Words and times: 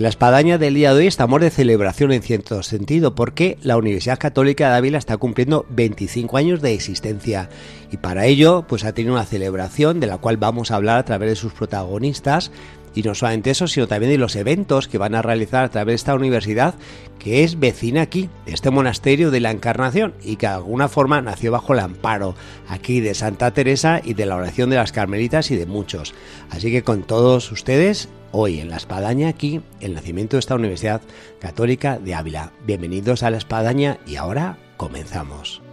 La 0.00 0.08
espadaña 0.08 0.56
del 0.56 0.72
día 0.72 0.94
de 0.94 1.00
hoy 1.00 1.06
estamos 1.06 1.42
de 1.42 1.50
celebración 1.50 2.10
en 2.10 2.22
cierto 2.22 2.62
sentido 2.62 3.14
porque 3.14 3.58
la 3.62 3.76
Universidad 3.76 4.18
Católica 4.18 4.70
de 4.70 4.76
Ávila 4.76 4.96
está 4.96 5.18
cumpliendo 5.18 5.66
25 5.68 6.38
años 6.38 6.62
de 6.62 6.72
existencia. 6.72 7.50
Y 7.92 7.98
para 7.98 8.24
ello 8.24 8.64
pues 8.66 8.84
ha 8.84 8.94
tenido 8.94 9.12
una 9.12 9.26
celebración 9.26 10.00
de 10.00 10.06
la 10.06 10.16
cual 10.16 10.38
vamos 10.38 10.70
a 10.70 10.76
hablar 10.76 10.96
a 10.96 11.04
través 11.04 11.28
de 11.28 11.36
sus 11.36 11.52
protagonistas 11.52 12.50
y 12.94 13.02
no 13.02 13.14
solamente 13.14 13.50
eso, 13.50 13.66
sino 13.66 13.86
también 13.86 14.12
de 14.12 14.18
los 14.18 14.36
eventos 14.36 14.88
que 14.88 14.98
van 14.98 15.14
a 15.14 15.22
realizar 15.22 15.64
a 15.64 15.68
través 15.68 15.92
de 15.92 15.96
esta 15.96 16.14
universidad, 16.14 16.74
que 17.18 17.44
es 17.44 17.58
vecina 17.58 18.02
aquí, 18.02 18.28
de 18.46 18.52
este 18.52 18.70
monasterio 18.70 19.30
de 19.30 19.40
la 19.40 19.50
Encarnación, 19.50 20.14
y 20.22 20.36
que 20.36 20.46
de 20.46 20.54
alguna 20.54 20.88
forma 20.88 21.20
nació 21.20 21.52
bajo 21.52 21.72
el 21.72 21.80
amparo 21.80 22.34
aquí 22.68 23.00
de 23.00 23.14
Santa 23.14 23.52
Teresa 23.52 24.00
y 24.04 24.14
de 24.14 24.26
la 24.26 24.36
oración 24.36 24.70
de 24.70 24.76
las 24.76 24.92
Carmelitas 24.92 25.50
y 25.50 25.56
de 25.56 25.66
muchos. 25.66 26.14
Así 26.50 26.70
que 26.70 26.82
con 26.82 27.02
todos 27.02 27.52
ustedes, 27.52 28.08
hoy 28.32 28.60
en 28.60 28.70
la 28.70 28.76
Espadaña, 28.76 29.28
aquí, 29.28 29.60
el 29.80 29.94
nacimiento 29.94 30.36
de 30.36 30.40
esta 30.40 30.54
Universidad 30.54 31.02
Católica 31.40 31.98
de 31.98 32.14
Ávila. 32.14 32.52
Bienvenidos 32.66 33.22
a 33.22 33.30
la 33.30 33.38
Espadaña 33.38 33.98
y 34.06 34.16
ahora 34.16 34.58
comenzamos. 34.76 35.69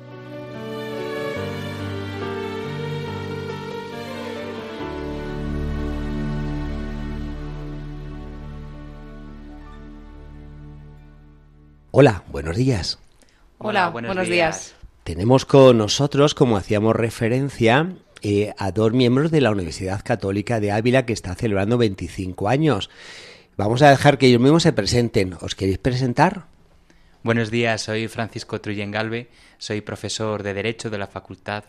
Hola, 11.91 12.23
buenos 12.27 12.57
días. 12.57 12.99
Hola, 13.59 13.89
buenos, 13.89 14.27
días. 14.27 14.75
Tenemos 15.03 15.45
con 15.45 15.77
nosotros, 15.77 16.35
como 16.35 16.57
hacíamos 16.57 16.95
referencia, 16.95 17.95
eh, 18.21 18.53
a 18.57 18.71
dos 18.71 18.91
miembros 18.91 19.31
de 19.31 19.41
la 19.41 19.51
Universidad 19.51 20.01
Católica 20.03 20.59
de 20.59 20.71
Ávila 20.71 21.05
que 21.05 21.13
está 21.13 21.33
celebrando 21.33 21.77
25 21.77 22.49
años. 22.49 22.89
Vamos 23.55 23.81
a 23.81 23.89
dejar 23.89 24.17
que 24.17 24.27
ellos 24.27 24.41
mismos 24.41 24.63
se 24.63 24.73
presenten. 24.73 25.35
¿Os 25.41 25.55
queréis 25.55 25.77
presentar? 25.77 26.45
Buenos 27.23 27.51
días, 27.51 27.81
soy 27.81 28.07
Francisco 28.09 28.61
Truyen 28.61 28.91
Galve, 28.91 29.29
soy 29.57 29.81
profesor 29.81 30.43
de 30.43 30.53
Derecho 30.53 30.89
de 30.89 30.97
la 30.97 31.07
Facultad 31.07 31.63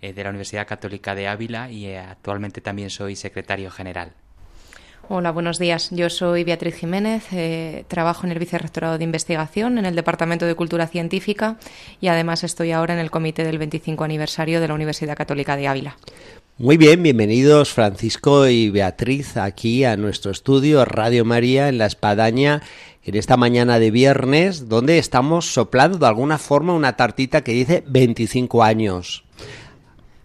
eh, 0.00 0.12
de 0.12 0.22
la 0.22 0.30
Universidad 0.30 0.66
Católica 0.66 1.14
de 1.14 1.28
Ávila 1.28 1.70
y 1.70 1.86
eh, 1.86 1.98
actualmente 1.98 2.60
también 2.60 2.90
soy 2.90 3.16
secretario 3.16 3.70
general. 3.70 4.12
Hola, 5.14 5.30
buenos 5.30 5.58
días. 5.58 5.90
Yo 5.90 6.08
soy 6.08 6.42
Beatriz 6.42 6.74
Jiménez, 6.74 7.24
eh, 7.32 7.84
trabajo 7.86 8.24
en 8.24 8.32
el 8.32 8.38
Vicerrectorado 8.38 8.96
de 8.96 9.04
Investigación, 9.04 9.76
en 9.76 9.84
el 9.84 9.94
Departamento 9.94 10.46
de 10.46 10.54
Cultura 10.54 10.86
Científica 10.86 11.58
y 12.00 12.06
además 12.06 12.44
estoy 12.44 12.72
ahora 12.72 12.94
en 12.94 13.00
el 13.00 13.10
comité 13.10 13.44
del 13.44 13.58
25 13.58 14.04
aniversario 14.04 14.58
de 14.58 14.68
la 14.68 14.72
Universidad 14.72 15.14
Católica 15.14 15.54
de 15.54 15.68
Ávila. 15.68 15.98
Muy 16.56 16.78
bien, 16.78 17.02
bienvenidos 17.02 17.74
Francisco 17.74 18.48
y 18.48 18.70
Beatriz 18.70 19.36
aquí 19.36 19.84
a 19.84 19.98
nuestro 19.98 20.30
estudio 20.30 20.82
Radio 20.86 21.26
María 21.26 21.68
en 21.68 21.76
La 21.76 21.84
Espadaña 21.84 22.62
en 23.04 23.14
esta 23.14 23.36
mañana 23.36 23.78
de 23.78 23.90
viernes, 23.90 24.70
donde 24.70 24.96
estamos 24.96 25.52
soplando 25.52 25.98
de 25.98 26.06
alguna 26.06 26.38
forma 26.38 26.72
una 26.72 26.96
tartita 26.96 27.44
que 27.44 27.52
dice 27.52 27.84
25 27.86 28.62
años. 28.62 29.24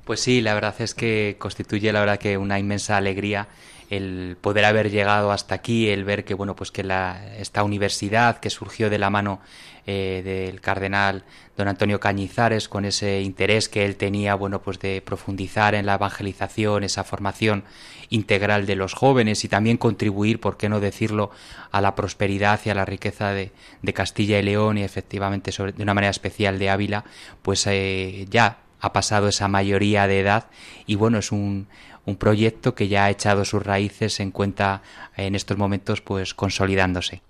Pues 0.05 0.21
sí, 0.21 0.39
la 0.39 0.53
verdad 0.53 0.75
es 0.79 0.95
que 0.95 1.35
constituye 1.37 1.91
la 1.91 1.99
verdad 1.99 2.19
que 2.19 2.37
una 2.37 2.57
inmensa 2.57 2.95
alegría 2.95 3.49
el 3.89 4.37
poder 4.41 4.65
haber 4.65 4.89
llegado 4.89 5.31
hasta 5.31 5.55
aquí, 5.55 5.89
el 5.89 6.03
ver 6.03 6.25
que 6.25 6.33
bueno 6.33 6.55
pues 6.55 6.71
que 6.71 6.83
la, 6.83 7.35
esta 7.37 7.63
universidad 7.63 8.39
que 8.39 8.49
surgió 8.49 8.89
de 8.89 8.99
la 8.99 9.09
mano 9.09 9.39
eh, 9.85 10.21
del 10.25 10.59
cardenal 10.59 11.23
don 11.55 11.69
Antonio 11.69 11.99
Cañizares 11.99 12.67
con 12.67 12.83
ese 12.83 13.21
interés 13.21 13.69
que 13.69 13.85
él 13.85 13.95
tenía 13.95 14.35
bueno 14.35 14.61
pues 14.61 14.79
de 14.79 15.01
profundizar 15.01 15.75
en 15.75 15.85
la 15.85 15.93
evangelización, 15.95 16.83
esa 16.83 17.05
formación 17.05 17.63
integral 18.09 18.65
de 18.65 18.75
los 18.75 18.93
jóvenes 18.93 19.43
y 19.43 19.47
también 19.47 19.77
contribuir, 19.77 20.39
por 20.39 20.57
qué 20.57 20.69
no 20.69 20.79
decirlo, 20.79 21.31
a 21.71 21.81
la 21.81 21.95
prosperidad 21.95 22.59
y 22.65 22.69
a 22.69 22.75
la 22.75 22.85
riqueza 22.85 23.31
de, 23.31 23.51
de 23.81 23.93
Castilla 23.93 24.39
y 24.39 24.43
León 24.43 24.77
y 24.77 24.83
efectivamente 24.83 25.51
sobre, 25.51 25.73
de 25.73 25.83
una 25.83 25.93
manera 25.93 26.11
especial 26.11 26.59
de 26.59 26.69
Ávila, 26.69 27.05
pues 27.41 27.65
eh, 27.67 28.25
ya 28.29 28.59
ha 28.79 28.93
pasado 28.93 29.27
esa 29.27 29.47
mayoría 29.47 30.07
de 30.07 30.19
edad 30.19 30.47
y 30.85 30.95
bueno 30.95 31.19
es 31.19 31.31
un 31.31 31.67
un 32.07 32.15
proyecto 32.15 32.73
que 32.73 32.87
ya 32.87 33.05
ha 33.05 33.09
echado 33.11 33.45
sus 33.45 33.61
raíces 33.61 34.19
en 34.21 34.31
cuenta 34.31 34.81
en 35.17 35.35
estos 35.35 35.57
momentos 35.57 36.01
pues 36.01 36.33
consolidándose. 36.33 37.21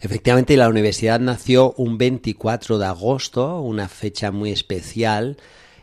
Efectivamente, 0.00 0.56
la 0.56 0.68
universidad 0.68 1.20
nació 1.20 1.72
un 1.76 1.98
24 1.98 2.78
de 2.78 2.86
agosto, 2.86 3.60
una 3.60 3.88
fecha 3.88 4.30
muy 4.30 4.52
especial, 4.52 5.38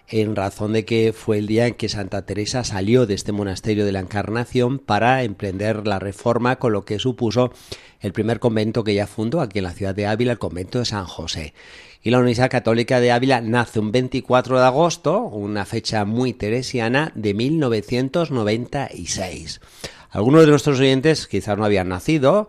en 0.07 0.35
razón 0.35 0.73
de 0.73 0.85
que 0.85 1.13
fue 1.13 1.37
el 1.37 1.47
día 1.47 1.67
en 1.67 1.75
que 1.75 1.89
Santa 1.89 2.25
Teresa 2.25 2.63
salió 2.63 3.05
de 3.05 3.13
este 3.13 3.31
monasterio 3.31 3.85
de 3.85 3.91
la 3.91 3.99
Encarnación 3.99 4.79
para 4.79 5.23
emprender 5.23 5.85
la 5.85 5.99
reforma, 5.99 6.57
con 6.57 6.73
lo 6.73 6.85
que 6.85 6.97
supuso 6.97 7.51
el 7.99 8.13
primer 8.13 8.39
convento 8.39 8.85
que 8.85 8.93
ella 8.93 9.05
fundó 9.05 9.41
aquí 9.41 9.59
en 9.59 9.65
la 9.65 9.73
ciudad 9.73 9.93
de 9.93 10.07
Ávila, 10.07 10.31
el 10.31 10.39
convento 10.39 10.79
de 10.79 10.85
San 10.85 11.05
José 11.05 11.53
y 12.01 12.11
la 12.11 12.19
Universidad 12.19 12.49
Católica 12.49 12.99
de 12.99 13.11
Ávila 13.11 13.41
nace 13.41 13.79
un 13.79 13.91
24 13.91 14.59
de 14.59 14.65
agosto, 14.65 15.19
una 15.19 15.65
fecha 15.65 16.05
muy 16.05 16.33
teresiana 16.33 17.11
de 17.15 17.33
1996. 17.33 19.59
Algunos 20.09 20.41
de 20.41 20.47
nuestros 20.47 20.79
oyentes 20.79 21.27
quizás 21.27 21.57
no 21.57 21.65
habían 21.65 21.89
nacido, 21.89 22.47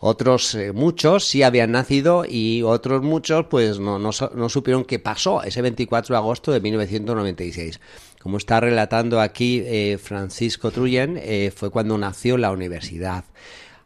otros 0.00 0.54
eh, 0.54 0.72
muchos 0.72 1.24
sí 1.24 1.42
habían 1.42 1.72
nacido 1.72 2.24
y 2.28 2.62
otros 2.62 3.02
muchos 3.02 3.46
pues 3.46 3.80
no, 3.80 3.98
no, 3.98 4.12
supieron 4.12 4.84
qué 4.84 5.00
pasó 5.00 5.42
ese 5.42 5.60
24 5.60 6.14
de 6.14 6.18
agosto 6.18 6.52
de 6.52 6.60
1996. 6.60 7.80
Como 8.20 8.36
está 8.36 8.60
relatando 8.60 9.20
aquí 9.20 9.60
eh, 9.64 9.98
Francisco 10.00 10.70
Truyen, 10.70 11.18
eh, 11.20 11.52
fue 11.54 11.70
cuando 11.70 11.98
nació 11.98 12.36
la 12.36 12.52
universidad. 12.52 13.24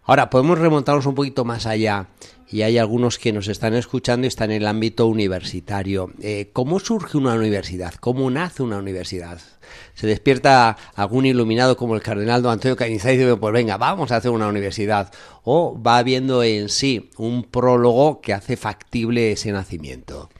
Ahora, 0.05 0.31
podemos 0.31 0.59
remontarnos 0.59 1.07
un 1.07 1.15
poquito 1.15 1.45
más 1.45 1.65
allá 1.65 2.09
y 2.51 2.63
hay 2.63 2.77
algunos 2.77 3.19
que 3.21 3.33
nos 3.33 3.47
están 3.47 3.75
escuchando 3.75 4.27
y 4.27 4.29
están 4.29 4.51
en 4.51 4.63
el 4.63 4.67
ámbito 4.67 5.07
universitario. 5.07 6.11
Eh, 6.21 6.51
¿Cómo 6.53 6.81
surge 6.81 7.17
una 7.17 7.35
universidad? 7.35 7.95
¿Cómo 7.95 8.29
nace 8.29 8.65
una 8.65 8.79
universidad? 8.79 9.41
¿Se 9.95 10.09
despierta 10.09 10.77
algún 10.97 11.25
iluminado 11.25 11.77
como 11.77 11.95
el 11.95 12.03
cardenal 12.03 12.43
don 12.43 12.53
Antonio 12.53 12.77
Cañizares 12.77 13.17
y 13.17 13.25
dice, 13.25 13.37
pues 13.37 13.55
venga, 13.55 13.77
vamos 13.77 14.11
a 14.11 14.17
hacer 14.17 14.33
una 14.33 14.49
universidad? 14.49 15.13
¿O 15.45 15.81
va 15.81 15.99
habiendo 15.99 16.43
en 16.43 16.69
sí 16.69 17.11
un 17.17 17.45
prólogo 17.45 18.21
que 18.21 18.33
hace 18.33 18.57
factible 18.57 19.31
ese 19.31 19.53
nacimiento? 19.53 20.31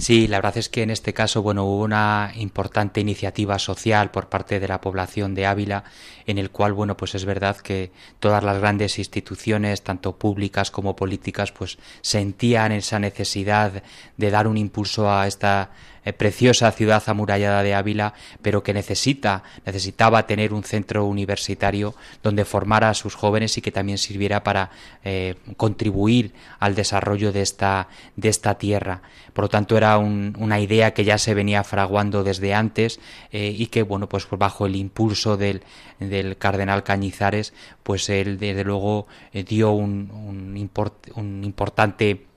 Sí, 0.00 0.28
la 0.28 0.38
verdad 0.38 0.56
es 0.56 0.70
que 0.70 0.82
en 0.82 0.88
este 0.88 1.12
caso, 1.12 1.42
bueno, 1.42 1.66
hubo 1.66 1.84
una 1.84 2.32
importante 2.36 3.02
iniciativa 3.02 3.58
social 3.58 4.10
por 4.10 4.30
parte 4.30 4.58
de 4.58 4.66
la 4.66 4.80
población 4.80 5.34
de 5.34 5.44
Ávila, 5.44 5.84
en 6.24 6.38
el 6.38 6.50
cual, 6.50 6.72
bueno, 6.72 6.96
pues 6.96 7.14
es 7.14 7.26
verdad 7.26 7.58
que 7.58 7.92
todas 8.18 8.42
las 8.42 8.58
grandes 8.60 8.98
instituciones, 8.98 9.82
tanto 9.82 10.16
públicas 10.16 10.70
como 10.70 10.96
políticas, 10.96 11.52
pues 11.52 11.76
sentían 12.00 12.72
esa 12.72 12.98
necesidad 12.98 13.82
de 14.16 14.30
dar 14.30 14.46
un 14.46 14.56
impulso 14.56 15.12
a 15.12 15.26
esta 15.26 15.70
eh, 16.04 16.12
preciosa 16.12 16.70
ciudad 16.72 17.02
amurallada 17.06 17.62
de 17.62 17.74
Ávila, 17.74 18.14
pero 18.42 18.62
que 18.62 18.72
necesita, 18.72 19.42
necesitaba 19.66 20.26
tener 20.26 20.52
un 20.52 20.64
centro 20.64 21.04
universitario 21.04 21.94
donde 22.22 22.44
formara 22.44 22.90
a 22.90 22.94
sus 22.94 23.14
jóvenes 23.14 23.58
y 23.58 23.60
que 23.60 23.72
también 23.72 23.98
sirviera 23.98 24.42
para 24.42 24.70
eh, 25.04 25.34
contribuir 25.56 26.32
al 26.58 26.74
desarrollo 26.74 27.32
de 27.32 27.42
esta, 27.42 27.88
de 28.16 28.28
esta 28.28 28.56
tierra. 28.56 29.02
Por 29.32 29.44
lo 29.44 29.48
tanto, 29.48 29.76
era 29.76 29.98
una 29.98 30.58
idea 30.58 30.92
que 30.92 31.04
ya 31.04 31.18
se 31.18 31.34
venía 31.34 31.62
fraguando 31.64 32.24
desde 32.24 32.54
antes 32.54 32.98
eh, 33.30 33.54
y 33.56 33.66
que, 33.66 33.82
bueno, 33.82 34.08
pues 34.08 34.26
bajo 34.30 34.66
el 34.66 34.76
impulso 34.76 35.36
del, 35.36 35.62
del 35.98 36.36
cardenal 36.36 36.82
Cañizares, 36.82 37.52
pues 37.82 38.08
él 38.08 38.38
desde 38.38 38.64
luego 38.64 39.06
dio 39.32 39.70
un, 39.72 40.10
un, 40.10 40.70
un 41.14 41.44
importante 41.44 42.29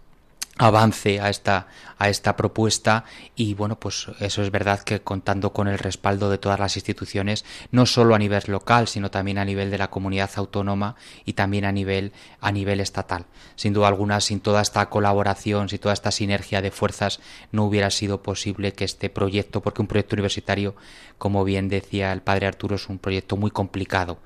avance 0.58 1.20
a 1.20 1.30
esta 1.30 1.68
a 1.98 2.10
esta 2.10 2.36
propuesta 2.36 3.06
y 3.36 3.56
bueno 3.56 3.80
pues 3.80 4.08
eso 4.20 4.44
es 4.44 4.52
verdad 4.52 4.82
que 4.82 5.02
contando 5.02 5.52
con 5.52 5.68
el 5.68 5.80
respaldo 5.80 6.30
de 6.30 6.38
todas 6.38 6.60
las 6.60 6.76
instituciones 6.76 7.44
no 7.72 7.86
solo 7.86 8.14
a 8.14 8.20
nivel 8.20 8.44
local 8.48 8.88
sino 8.88 9.10
también 9.10 9.40
a 9.40 9.46
nivel 9.46 9.72
de 9.72 9.78
la 9.80 9.90
comunidad 9.90 10.30
autónoma 10.36 10.96
y 11.26 11.34
también 11.34 11.66
a 11.66 11.72
nivel 11.72 12.12
a 12.40 12.52
nivel 12.52 12.82
estatal. 12.82 13.26
Sin 13.56 13.74
duda 13.74 13.88
alguna 13.88 14.20
sin 14.22 14.42
toda 14.42 14.62
esta 14.62 14.88
colaboración 14.90 15.70
sin 15.70 15.80
toda 15.80 15.94
esta 15.94 16.12
sinergia 16.12 16.62
de 16.62 16.72
fuerzas 16.72 17.20
no 17.52 17.66
hubiera 17.66 17.90
sido 17.90 18.22
posible 18.22 18.74
que 18.74 18.86
este 18.86 19.10
proyecto 19.10 19.62
porque 19.62 19.82
un 19.82 19.88
proyecto 19.88 20.16
universitario 20.16 20.76
como 21.18 21.44
bien 21.46 21.68
decía 21.68 22.12
el 22.12 22.22
padre 22.22 22.48
Arturo 22.48 22.76
es 22.76 22.90
un 22.90 23.00
proyecto 23.00 23.38
muy 23.38 23.50
complicado 23.50 24.20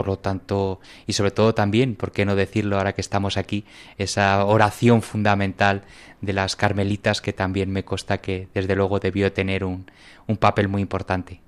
por 0.00 0.08
lo 0.08 0.18
tanto, 0.18 0.80
y 1.06 1.12
sobre 1.12 1.30
todo 1.30 1.52
también, 1.54 1.94
¿por 1.94 2.10
qué 2.10 2.24
no 2.24 2.34
decirlo 2.34 2.78
ahora 2.78 2.94
que 2.94 3.02
estamos 3.02 3.36
aquí, 3.36 3.66
esa 3.98 4.46
oración 4.46 5.02
fundamental 5.02 5.82
de 6.22 6.32
las 6.32 6.56
carmelitas 6.56 7.20
que 7.20 7.34
también 7.34 7.70
me 7.70 7.84
consta 7.84 8.16
que 8.16 8.48
desde 8.54 8.76
luego 8.76 8.98
debió 8.98 9.30
tener 9.30 9.62
un, 9.62 9.90
un 10.26 10.38
papel 10.38 10.68
muy 10.68 10.80
importante. 10.80 11.42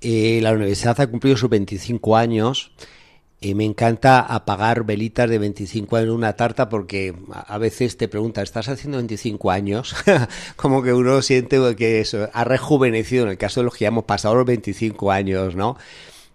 Eh, 0.00 0.40
la 0.42 0.50
universidad 0.50 1.00
ha 1.00 1.06
cumplido 1.06 1.36
sus 1.36 1.50
25 1.50 2.16
años 2.16 2.72
y 3.40 3.54
me 3.54 3.64
encanta 3.64 4.18
apagar 4.18 4.82
velitas 4.82 5.30
de 5.30 5.38
25 5.38 5.98
en 5.98 6.10
una 6.10 6.32
tarta 6.32 6.68
porque 6.68 7.14
a 7.30 7.58
veces 7.58 7.96
te 7.96 8.08
preguntan, 8.08 8.42
¿estás 8.42 8.68
haciendo 8.68 8.98
25 8.98 9.52
años? 9.52 9.94
Como 10.56 10.82
que 10.82 10.92
uno 10.92 11.22
siente 11.22 11.60
que 11.76 12.00
eso 12.00 12.28
ha 12.32 12.42
rejuvenecido 12.42 13.22
en 13.22 13.30
el 13.30 13.38
caso 13.38 13.60
de 13.60 13.66
los 13.66 13.74
que 13.74 13.84
ya 13.84 13.88
hemos 13.88 14.02
pasado 14.02 14.34
los 14.34 14.46
25 14.46 15.12
años, 15.12 15.54
¿no? 15.54 15.76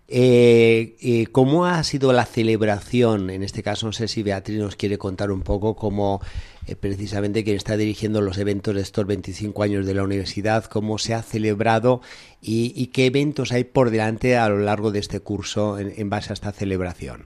Eh, 0.10 0.96
eh, 1.02 1.28
¿Cómo 1.34 1.66
ha 1.66 1.84
sido 1.84 2.14
la 2.14 2.26
celebración? 2.26 3.30
En 3.30 3.44
este 3.44 3.62
caso, 3.62 3.88
no 3.88 3.92
sé 3.92 4.08
si 4.08 4.24
Beatriz 4.24 4.58
nos 4.58 4.78
quiere 4.78 4.98
contar 4.98 5.32
un 5.32 5.42
poco 5.42 5.76
cómo 5.76 6.22
eh, 6.66 6.78
precisamente 6.78 7.44
quien 7.44 7.58
está 7.58 7.76
dirigiendo 7.76 8.22
los 8.22 8.38
eventos 8.38 8.74
de 8.74 8.82
estos 8.82 9.06
25 9.06 9.64
años 9.64 9.86
de 9.86 9.94
la 9.94 10.04
universidad, 10.04 10.64
cómo 10.66 10.98
se 10.98 11.14
ha 11.14 11.22
celebrado 11.22 12.02
y, 12.42 12.88
qué 12.88 13.08
eventos 13.08 13.52
hay 13.52 13.66
por 13.66 13.90
delante 13.90 14.38
a 14.38 14.48
lo 14.48 14.60
largo 14.60 14.92
de 14.92 15.00
este 15.00 15.20
curso 15.20 15.78
en, 15.78 16.10
base 16.10 16.32
a 16.32 16.36
esta 16.36 16.54
celebración. 16.54 17.26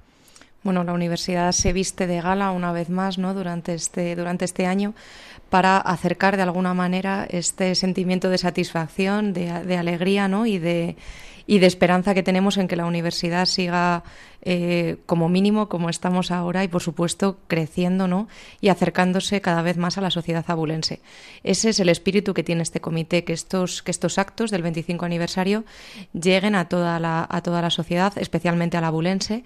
Bueno, 0.63 0.83
la 0.83 0.93
universidad 0.93 1.51
se 1.51 1.73
viste 1.73 2.07
de 2.07 2.21
gala 2.21 2.49
una 2.49 2.71
vez 2.71 2.89
más, 2.89 3.17
¿no? 3.19 3.33
Durante 3.33 3.73
este 3.75 4.15
durante 4.15 4.45
este 4.45 4.65
año 4.65 4.93
para 5.49 5.77
acercar 5.77 6.37
de 6.37 6.43
alguna 6.43 6.73
manera 6.73 7.27
este 7.29 7.75
sentimiento 7.75 8.29
de 8.29 8.37
satisfacción, 8.37 9.33
de, 9.33 9.63
de 9.65 9.77
alegría, 9.77 10.27
¿no? 10.27 10.45
Y 10.45 10.59
de 10.59 10.95
y 11.51 11.59
de 11.59 11.67
esperanza 11.67 12.13
que 12.13 12.23
tenemos 12.23 12.55
en 12.55 12.69
que 12.69 12.77
la 12.77 12.85
universidad 12.85 13.45
siga 13.45 14.05
eh, 14.41 14.95
como 15.05 15.27
mínimo 15.27 15.67
como 15.67 15.89
estamos 15.89 16.31
ahora 16.31 16.63
y 16.63 16.69
por 16.69 16.81
supuesto 16.81 17.39
creciendo 17.47 18.07
¿no? 18.07 18.29
y 18.61 18.69
acercándose 18.69 19.41
cada 19.41 19.61
vez 19.61 19.75
más 19.75 19.97
a 19.97 20.01
la 20.01 20.11
sociedad 20.11 20.45
abulense. 20.47 21.01
Ese 21.43 21.69
es 21.71 21.81
el 21.81 21.89
espíritu 21.89 22.33
que 22.33 22.43
tiene 22.43 22.63
este 22.63 22.79
comité, 22.79 23.25
que 23.25 23.33
estos, 23.33 23.83
que 23.83 23.91
estos 23.91 24.17
actos 24.17 24.49
del 24.49 24.61
25 24.63 25.03
aniversario 25.03 25.65
lleguen 26.13 26.55
a 26.55 26.69
toda, 26.69 27.01
la, 27.01 27.27
a 27.29 27.41
toda 27.41 27.61
la 27.61 27.69
sociedad, 27.69 28.13
especialmente 28.15 28.77
a 28.77 28.81
la 28.81 28.87
abulense, 28.87 29.43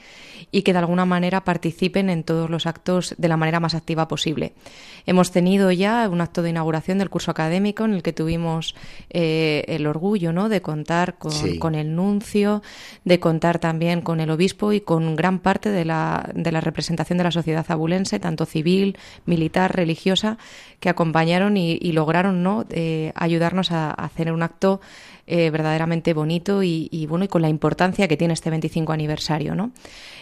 y 0.52 0.62
que 0.62 0.74
de 0.74 0.80
alguna 0.80 1.06
manera 1.06 1.44
participen 1.44 2.12
en 2.12 2.24
todos 2.24 2.52
los 2.52 2.68
actos 2.68 3.16
de 3.18 3.28
la 3.28 3.36
manera 3.36 3.60
más 3.60 3.74
activa 3.74 4.08
posible. 4.08 4.54
Hemos 5.08 5.32
tenido 5.32 5.72
ya 5.72 6.08
un 6.08 6.22
acto 6.22 6.42
de 6.42 6.52
inauguración 6.52 7.00
del 7.00 7.10
curso 7.10 7.32
académico 7.32 7.84
en 7.84 7.96
el 7.96 8.04
que 8.04 8.14
tuvimos 8.14 8.76
eh, 9.10 9.66
el 9.68 9.88
orgullo 9.88 10.32
¿no? 10.34 10.50
de 10.50 10.62
contar 10.62 11.18
con, 11.18 11.58
con 11.58 11.76
el 11.76 11.95
de 11.96 13.20
contar 13.20 13.60
también 13.60 14.02
con 14.02 14.20
el 14.20 14.30
obispo 14.30 14.74
y 14.74 14.82
con 14.82 15.16
gran 15.16 15.40
parte 15.40 15.70
de 15.70 15.86
la, 15.86 16.30
de 16.34 16.52
la 16.52 16.62
representación 16.62 17.18
de 17.18 17.24
la 17.24 17.32
sociedad 17.32 17.66
abulense, 17.70 18.20
tanto 18.20 18.46
civil, 18.46 18.98
militar, 19.26 19.76
religiosa, 19.76 20.38
que 20.80 20.90
acompañaron 20.90 21.58
y, 21.58 21.92
lograron 21.92 22.44
¿no? 22.44 22.66
Eh, 22.70 23.12
ayudarnos 23.16 23.72
a, 23.72 23.92
hacer 23.92 24.32
un 24.32 24.44
acto 24.44 24.82
eh, 25.28 25.50
verdaderamente 25.50 26.14
bonito 26.14 26.62
y, 26.62 27.06
bueno 27.10 27.26
y 27.26 27.28
con 27.28 27.42
la 27.42 27.50
importancia 27.50 28.08
que 28.08 28.18
tiene 28.18 28.34
este 28.34 28.50
25 28.50 28.92
aniversario. 28.92 29.56
¿no? 29.56 29.72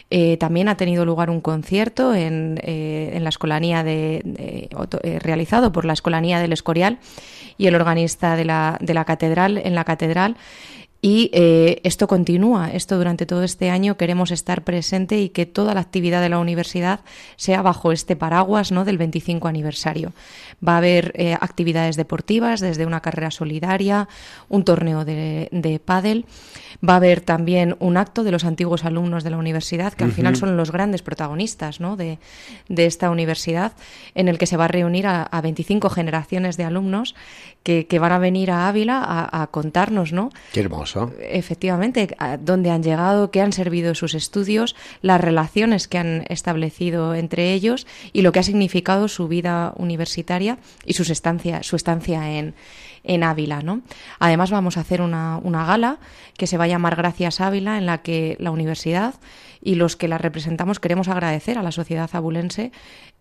Eh, 0.10 0.38
también 0.38 0.68
ha 0.68 0.78
tenido 0.78 1.06
lugar 1.06 1.30
un 1.30 1.42
concierto 1.42 2.14
en, 2.14 2.60
en 2.64 3.24
la 3.24 3.30
escolanía 3.30 3.84
de, 3.84 4.70
realizado 5.22 5.72
por 5.72 5.86
la 5.86 5.94
escolanía 5.94 6.40
del 6.40 6.54
Escorial 6.54 7.00
y 7.58 7.68
el 7.68 7.76
organista 7.76 8.36
de 8.36 8.46
la, 8.46 8.78
de 8.80 8.94
la 8.94 9.06
catedral 9.06 9.58
en 9.58 9.76
la 9.76 9.84
catedral 9.84 10.38
y 11.06 11.30
eh, 11.34 11.82
esto 11.84 12.08
continúa, 12.08 12.72
esto 12.72 12.96
durante 12.96 13.26
todo 13.26 13.44
este 13.44 13.70
año 13.70 13.98
queremos 13.98 14.32
estar 14.32 14.64
presente 14.64 15.20
y 15.20 15.28
que 15.28 15.46
toda 15.46 15.74
la 15.74 15.82
actividad 15.82 16.22
de 16.22 16.30
la 16.30 16.40
universidad 16.40 17.02
sea 17.36 17.62
bajo 17.62 17.92
este 17.92 18.16
paraguas 18.16 18.72
¿no? 18.72 18.86
del 18.86 18.98
25 18.98 19.50
aniversario. 19.50 20.14
Va 20.66 20.76
a 20.76 20.78
haber 20.78 21.12
eh, 21.16 21.34
actividades 21.34 21.98
deportivas, 21.98 22.62
desde 22.62 22.86
una 22.86 23.02
carrera 23.02 23.32
solidaria, 23.32 24.08
un 24.48 24.64
torneo 24.64 25.04
de, 25.04 25.50
de 25.52 25.78
pádel. 25.80 26.26
Va 26.88 26.94
a 26.94 26.98
haber 26.98 27.20
también 27.20 27.76
un 27.80 27.98
acto 27.98 28.24
de 28.24 28.32
los 28.32 28.46
antiguos 28.46 28.86
alumnos 28.86 29.26
de 29.26 29.30
la 29.30 29.38
universidad, 29.38 29.92
que 29.92 30.06
al 30.06 30.14
final 30.14 30.38
son 30.38 30.56
los 30.56 30.72
grandes 30.72 31.02
protagonistas 31.02 31.82
¿no? 31.82 31.98
de, 31.98 32.18
de, 32.70 32.86
esta 32.86 33.10
universidad, 33.10 33.74
en 34.16 34.30
el 34.30 34.38
que 34.38 34.48
se 34.48 34.56
va 34.56 34.66
a 34.66 34.70
reunir 34.70 35.08
a, 35.08 35.24
a 35.24 35.42
25 35.42 35.90
generaciones 35.90 36.56
de 36.56 36.64
alumnos 36.64 37.14
que, 37.64 37.88
que, 37.88 38.00
van 38.00 38.12
a 38.12 38.20
venir 38.20 38.52
a 38.52 38.68
Ávila 38.68 39.02
a, 39.02 39.44
a 39.44 39.48
contarnos, 39.48 40.12
¿no? 40.12 40.30
Qué 40.52 40.60
hermoso. 40.60 40.93
Efectivamente, 41.20 42.16
dónde 42.42 42.72
han 42.72 42.84
llegado, 42.84 43.32
qué 43.32 43.42
han 43.42 43.54
servido 43.54 43.96
sus 43.96 44.14
estudios, 44.14 44.76
las 45.02 45.22
relaciones 45.22 45.88
que 45.88 45.98
han 45.98 46.26
establecido 46.30 47.16
entre 47.16 47.54
ellos 47.54 47.88
y 48.12 48.22
lo 48.22 48.32
que 48.32 48.40
ha 48.40 48.44
significado 48.44 49.08
su 49.08 49.28
vida 49.28 49.74
universitaria 49.78 50.58
y 50.86 50.94
sus 50.94 51.10
estancia, 51.10 51.64
su 51.64 51.76
estancia 51.76 52.38
en, 52.38 52.54
en 53.04 53.24
Ávila. 53.24 53.62
¿no? 53.62 53.82
Además 54.20 54.52
vamos 54.52 54.78
a 54.78 54.82
hacer 54.82 55.02
una, 55.02 55.40
una 55.44 55.66
gala 55.66 56.00
que 56.38 56.48
se 56.48 56.58
va 56.58 56.66
a 56.66 56.68
llamar 56.68 56.96
Gracias 56.96 57.42
Ávila, 57.42 57.78
en 57.78 57.86
la 57.86 58.02
que 58.02 58.38
la 58.40 58.52
universidad 58.52 59.16
y 59.62 59.76
los 59.76 59.96
que 59.96 60.08
la 60.08 60.18
representamos 60.18 60.80
queremos 60.80 61.08
agradecer 61.08 61.58
a 61.58 61.64
la 61.64 61.72
sociedad 61.72 62.10
abulense 62.14 62.72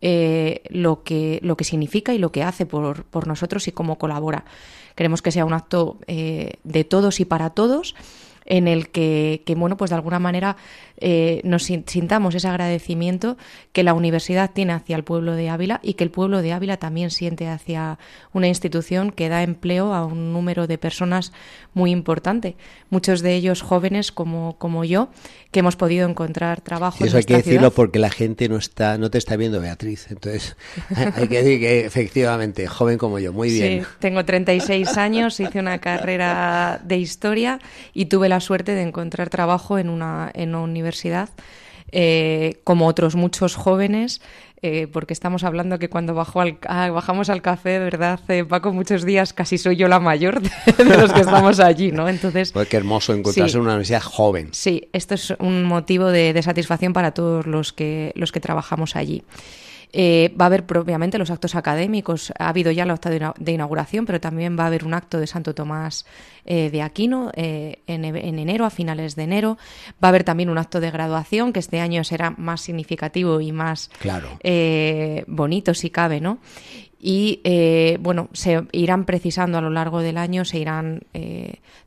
eh, 0.00 0.62
lo, 0.70 1.04
que, 1.04 1.38
lo 1.42 1.56
que 1.56 1.64
significa 1.64 2.12
y 2.14 2.18
lo 2.18 2.32
que 2.32 2.42
hace 2.42 2.66
por, 2.66 3.04
por 3.04 3.28
nosotros 3.28 3.68
y 3.68 3.72
cómo 3.72 3.98
colabora. 3.98 4.44
Queremos 4.96 5.22
que 5.22 5.30
sea 5.30 5.44
un 5.44 5.52
acto 5.52 5.98
eh, 6.06 6.54
de 6.64 6.84
todos 6.84 7.20
y 7.20 7.24
para 7.24 7.50
todos 7.50 7.94
en 8.52 8.68
el 8.68 8.90
que, 8.90 9.42
que, 9.46 9.54
bueno, 9.54 9.78
pues 9.78 9.88
de 9.88 9.96
alguna 9.96 10.18
manera 10.18 10.58
eh, 10.98 11.40
nos 11.42 11.64
sintamos 11.64 12.34
ese 12.34 12.46
agradecimiento 12.46 13.38
que 13.72 13.82
la 13.82 13.94
universidad 13.94 14.50
tiene 14.52 14.74
hacia 14.74 14.94
el 14.94 15.04
pueblo 15.04 15.34
de 15.34 15.48
Ávila 15.48 15.80
y 15.82 15.94
que 15.94 16.04
el 16.04 16.10
pueblo 16.10 16.42
de 16.42 16.52
Ávila 16.52 16.76
también 16.76 17.10
siente 17.10 17.48
hacia 17.48 17.98
una 18.34 18.48
institución 18.48 19.10
que 19.10 19.30
da 19.30 19.42
empleo 19.42 19.94
a 19.94 20.04
un 20.04 20.34
número 20.34 20.66
de 20.66 20.76
personas 20.76 21.32
muy 21.72 21.90
importante. 21.90 22.54
Muchos 22.90 23.22
de 23.22 23.34
ellos 23.34 23.62
jóvenes 23.62 24.12
como, 24.12 24.58
como 24.58 24.84
yo, 24.84 25.08
que 25.50 25.60
hemos 25.60 25.76
podido 25.76 26.06
encontrar 26.06 26.60
trabajo. 26.60 27.04
eso 27.04 27.16
hay 27.16 27.24
que 27.24 27.36
decirlo 27.38 27.70
porque 27.70 27.98
la 27.98 28.10
gente 28.10 28.48
no 28.50 28.58
está, 28.58 28.98
no 28.98 29.10
te 29.10 29.16
está 29.16 29.36
viendo, 29.36 29.60
Beatriz. 29.60 30.08
Entonces, 30.10 30.56
hay 30.94 31.26
que 31.26 31.42
decir 31.42 31.58
que 31.58 31.86
efectivamente, 31.86 32.66
joven 32.66 32.98
como 32.98 33.18
yo, 33.18 33.32
muy 33.32 33.50
bien. 33.50 33.82
Sí, 33.82 33.88
tengo 33.98 34.24
36 34.24 34.96
años, 34.98 35.40
hice 35.40 35.58
una 35.58 35.78
carrera 35.78 36.80
de 36.84 36.98
historia 36.98 37.58
y 37.94 38.06
tuve 38.06 38.28
la 38.28 38.41
suerte 38.42 38.74
de 38.74 38.82
encontrar 38.82 39.30
trabajo 39.30 39.78
en 39.78 39.88
una, 39.88 40.30
en 40.34 40.50
una 40.50 40.60
universidad, 40.60 41.30
eh, 41.90 42.60
como 42.64 42.86
otros 42.86 43.16
muchos 43.16 43.54
jóvenes. 43.56 44.20
Eh, 44.64 44.86
porque 44.86 45.12
estamos 45.12 45.42
hablando 45.42 45.80
que 45.80 45.88
cuando 45.88 46.14
bajo 46.14 46.40
al, 46.40 46.58
ah, 46.68 46.88
bajamos 46.90 47.28
al 47.30 47.42
café, 47.42 47.80
¿verdad, 47.80 48.20
eh, 48.28 48.44
Paco? 48.44 48.72
Muchos 48.72 49.04
días 49.04 49.32
casi 49.32 49.58
soy 49.58 49.74
yo 49.74 49.88
la 49.88 49.98
mayor 49.98 50.40
de, 50.40 50.84
los 50.84 51.12
que 51.12 51.18
estamos 51.18 51.58
allí, 51.58 51.90
¿no? 51.90 52.08
Entonces... 52.08 52.52
Pues 52.52 52.68
qué 52.68 52.76
hermoso 52.76 53.12
encontrarse 53.12 53.56
en 53.56 53.62
una 53.62 53.72
universidad 53.72 54.02
joven. 54.02 54.50
Sí, 54.52 54.88
esto 54.92 55.14
es 55.14 55.34
un 55.40 55.64
motivo 55.64 56.06
de, 56.06 56.32
de 56.32 56.42
satisfacción 56.44 56.92
para 56.92 57.10
todos 57.10 57.44
los 57.48 57.72
que, 57.72 58.12
los 58.14 58.30
que 58.30 58.38
trabajamos 58.38 58.94
allí. 58.94 59.24
Eh, 59.94 60.34
va 60.40 60.46
a 60.46 60.48
haber 60.48 60.64
propiamente 60.64 61.18
los 61.18 61.30
actos 61.30 61.54
académicos. 61.54 62.32
Ha 62.38 62.48
habido 62.48 62.70
ya 62.72 62.86
la 62.86 62.94
acta 62.94 63.10
de 63.10 63.52
inauguración, 63.52 64.06
pero 64.06 64.20
también 64.20 64.58
va 64.58 64.64
a 64.64 64.66
haber 64.68 64.84
un 64.84 64.94
acto 64.94 65.20
de 65.20 65.26
Santo 65.26 65.54
Tomás 65.54 66.06
eh, 66.46 66.70
de 66.70 66.80
Aquino 66.80 67.30
eh, 67.34 67.82
en, 67.86 68.04
enero, 68.04 68.64
a 68.64 68.70
finales 68.70 69.16
de 69.16 69.24
enero. 69.24 69.58
Va 70.02 70.08
a 70.08 70.10
haber 70.10 70.24
también 70.24 70.48
un 70.48 70.56
acto 70.56 70.80
de 70.80 70.90
graduación, 70.90 71.52
que 71.52 71.60
este 71.60 71.80
año 71.80 72.04
será 72.04 72.30
más 72.30 72.62
significativo 72.62 73.40
y 73.40 73.52
más 73.52 73.90
claro. 73.98 74.38
bonito, 75.26 75.74
si 75.74 75.90
cabe, 75.90 76.20
¿no? 76.20 76.38
y 77.04 77.40
bueno 77.98 78.28
se 78.32 78.62
irán 78.70 79.06
precisando 79.06 79.58
a 79.58 79.60
lo 79.60 79.70
largo 79.70 80.02
del 80.02 80.16
año 80.16 80.44
se 80.44 80.58
irán 80.60 81.00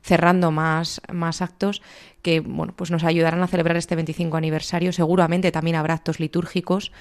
cerrando 0.02 0.50
más 0.50 1.00
más 1.10 1.40
actos 1.40 1.80
que 2.20 2.40
bueno 2.40 2.74
pues 2.76 2.90
nos 2.90 3.02
ayudarán 3.02 3.42
a 3.42 3.46
celebrar 3.46 3.78
este 3.78 3.94
25 3.94 4.36
aniversario 4.36 4.92
seguramente 4.92 5.50
también 5.52 5.76
habrá 5.76 5.94
actos 5.94 6.20
litúrgicos 6.20 6.92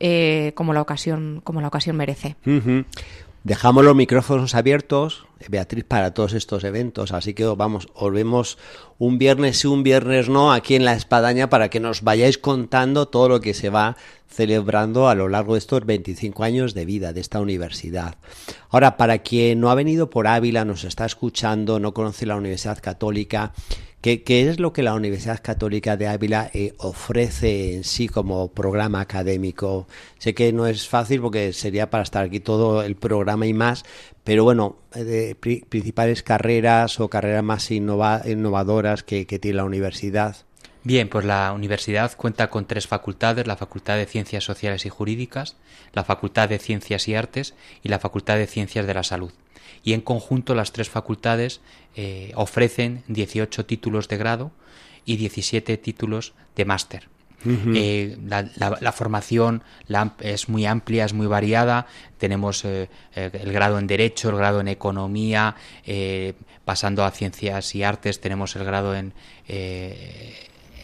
eh, 0.00 0.52
como, 0.54 0.72
la 0.72 0.82
ocasión, 0.82 1.40
como 1.44 1.60
la 1.60 1.68
ocasión 1.68 1.96
merece. 1.96 2.36
Dejamos 3.44 3.84
los 3.84 3.94
micrófonos 3.94 4.54
abiertos, 4.54 5.26
Beatriz, 5.50 5.84
para 5.84 6.14
todos 6.14 6.32
estos 6.32 6.64
eventos, 6.64 7.12
así 7.12 7.34
que 7.34 7.44
vamos, 7.44 7.88
os 7.92 8.10
vemos 8.10 8.56
un 8.98 9.18
viernes 9.18 9.58
sí, 9.58 9.66
un 9.66 9.82
viernes 9.82 10.30
no, 10.30 10.50
aquí 10.50 10.76
en 10.76 10.86
la 10.86 10.94
Espadaña 10.94 11.50
para 11.50 11.68
que 11.68 11.78
nos 11.78 12.00
vayáis 12.00 12.38
contando 12.38 13.06
todo 13.08 13.28
lo 13.28 13.40
que 13.42 13.52
se 13.52 13.68
va 13.68 13.98
celebrando 14.28 15.10
a 15.10 15.14
lo 15.14 15.28
largo 15.28 15.52
de 15.52 15.58
estos 15.58 15.84
25 15.84 16.42
años 16.42 16.72
de 16.72 16.86
vida 16.86 17.12
de 17.12 17.20
esta 17.20 17.38
universidad. 17.38 18.16
Ahora, 18.70 18.96
para 18.96 19.18
quien 19.18 19.60
no 19.60 19.70
ha 19.70 19.74
venido 19.74 20.08
por 20.08 20.26
Ávila, 20.26 20.64
nos 20.64 20.84
está 20.84 21.04
escuchando, 21.04 21.78
no 21.78 21.92
conoce 21.92 22.24
la 22.24 22.36
Universidad 22.36 22.80
Católica, 22.80 23.52
¿Qué, 24.04 24.22
es 24.26 24.60
lo 24.60 24.74
que 24.74 24.82
la 24.82 24.92
Universidad 24.92 25.40
Católica 25.42 25.96
de 25.96 26.08
Ávila 26.08 26.50
eh, 26.52 26.74
ofrece 26.76 27.74
en 27.74 27.84
sí 27.84 28.06
como 28.06 28.48
programa 28.48 29.00
académico? 29.00 29.88
Sé 30.18 30.34
que 30.34 30.52
no 30.52 30.66
es 30.66 30.86
fácil 30.86 31.22
porque 31.22 31.54
sería 31.54 31.88
para 31.88 32.02
estar 32.02 32.26
aquí 32.26 32.38
todo 32.38 32.82
el 32.82 32.96
programa 32.96 33.46
y 33.46 33.54
más, 33.54 33.82
pero 34.22 34.44
bueno, 34.44 34.76
de 34.94 35.34
principales 35.36 36.22
carreras 36.22 37.00
o 37.00 37.08
carreras 37.08 37.42
más 37.42 37.70
innovadoras 37.70 39.04
que, 39.04 39.24
tiene 39.24 39.56
la 39.56 39.64
universidad. 39.64 40.36
Bien, 40.82 41.08
pues 41.08 41.24
la 41.24 41.54
universidad 41.54 42.14
cuenta 42.14 42.50
con 42.50 42.66
tres 42.66 42.86
facultades, 42.86 43.46
la 43.46 43.56
Facultad 43.56 43.96
de 43.96 44.04
Ciencias 44.04 44.44
Sociales 44.44 44.84
y 44.84 44.90
Jurídicas, 44.90 45.56
la 45.94 46.04
Facultad 46.04 46.50
de 46.50 46.58
Ciencias 46.58 47.08
y 47.08 47.14
Artes 47.14 47.54
y 47.82 47.88
la 47.88 48.00
Facultad 48.00 48.36
de 48.36 48.48
Ciencias 48.48 48.86
de 48.86 48.92
la 48.92 49.02
Salud. 49.02 49.32
Y 49.84 49.92
en 49.92 50.00
conjunto 50.00 50.54
las 50.54 50.72
tres 50.72 50.88
facultades 50.88 51.60
eh, 51.94 52.32
ofrecen 52.34 53.04
18 53.08 53.66
títulos 53.66 54.08
de 54.08 54.16
grado 54.16 54.50
y 55.04 55.16
17 55.16 55.76
títulos 55.76 56.32
de 56.56 56.64
máster. 56.64 57.08
Eh, 57.46 58.16
la, 58.26 58.92
formación 58.92 59.62
es 60.20 60.48
muy 60.48 60.64
amplia, 60.64 61.04
es 61.04 61.12
muy 61.12 61.26
variada. 61.26 61.86
Tenemos 62.16 62.64
eh, 62.64 62.88
el 63.14 63.52
grado 63.52 63.78
en 63.78 63.86
Derecho, 63.86 64.30
el 64.30 64.36
grado 64.36 64.62
en 64.62 64.68
Economía, 64.68 65.54
pasando 66.64 67.04
a 67.04 67.10
Ciencias 67.10 67.74
y 67.74 67.82
Artes, 67.82 68.22
tenemos 68.22 68.56
el 68.56 68.64
grado 68.64 68.94
en 68.94 69.12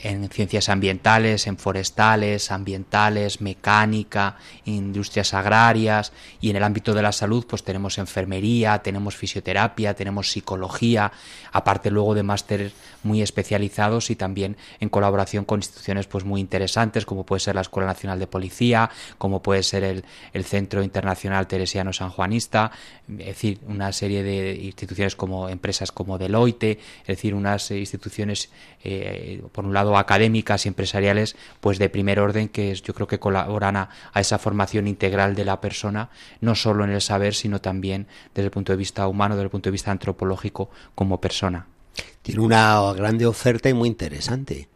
en 0.03 0.29
ciencias 0.31 0.69
ambientales, 0.69 1.47
en 1.47 1.57
forestales, 1.57 2.51
ambientales, 2.51 3.41
mecánica, 3.41 4.37
industrias 4.65 5.35
agrarias 5.35 6.13
y 6.41 6.51
en 6.51 6.57
el 6.57 6.63
ámbito 6.63 6.95
de 6.95 7.03
la 7.03 7.13
salud 7.13 7.45
pues 7.49 7.63
tenemos 7.63 7.99
enfermería, 7.99 8.79
tenemos 8.79 9.17
fisioterapia, 9.17 9.95
tenemos 9.95 10.31
psicología, 10.31 11.13
aparte 11.53 11.91
luego 11.91 12.15
de 12.15 12.23
másteres 12.23 12.73
muy 13.03 13.23
especializados 13.23 14.11
y 14.11 14.17
también 14.17 14.57
en 14.81 14.89
colaboración 14.89 15.45
con 15.45 15.59
instituciones 15.59 16.07
pues 16.07 16.25
muy 16.25 16.41
interesantes 16.41 17.07
como 17.07 17.25
puede 17.25 17.41
ser 17.41 17.55
la 17.55 17.61
Escuela 17.63 17.89
Nacional 17.89 18.19
de 18.19 18.27
Policía, 18.27 18.91
como 19.19 19.43
puede 19.43 19.63
ser 19.63 19.85
el, 19.85 20.05
el 20.33 20.45
Centro 20.45 20.83
Internacional 20.83 21.47
Teresiano 21.47 21.93
Sanjuanista, 21.93 22.71
es 23.09 23.27
decir, 23.27 23.59
una 23.67 23.93
serie 23.93 24.23
de 24.23 24.55
instituciones 24.55 25.17
como 25.17 25.49
empresas 25.49 25.93
como 25.93 26.19
Deloitte, 26.19 26.79
es 27.03 27.07
decir, 27.07 27.35
unas 27.35 27.71
instituciones 27.71 28.51
eh, 28.83 29.43
por 29.53 29.65
un 29.65 29.75
lado 29.75 29.90
académicas 29.99 30.65
y 30.65 30.69
empresariales 30.69 31.37
pues 31.61 31.79
de 31.79 31.89
primer 31.89 32.21
orden 32.21 32.49
que 32.49 32.75
yo 32.75 32.95
creo 32.95 33.07
que 33.07 33.19
colaboran 33.19 33.77
a, 33.77 33.89
esa 34.15 34.39
formación 34.39 34.87
integral 34.87 35.35
de 35.35 35.45
la 35.45 35.61
persona 35.61 36.11
no 36.41 36.55
solo 36.55 36.85
en 36.85 36.91
el 36.91 37.01
saber 37.01 37.35
sino 37.35 37.61
también 37.61 38.07
desde 38.35 38.47
el 38.47 38.51
punto 38.51 38.73
de 38.73 38.77
vista 38.77 39.07
humano 39.07 39.35
desde 39.35 39.45
el 39.45 39.51
punto 39.51 39.69
de 39.69 39.73
vista 39.73 39.91
antropológico 39.91 40.71
como 40.95 41.21
persona. 41.21 41.67
Tiene 42.23 42.41
una 42.41 42.93
grande 42.93 43.27
oferta 43.27 43.69
y 43.69 43.75
muy 43.75 43.89
interesante 43.89 44.69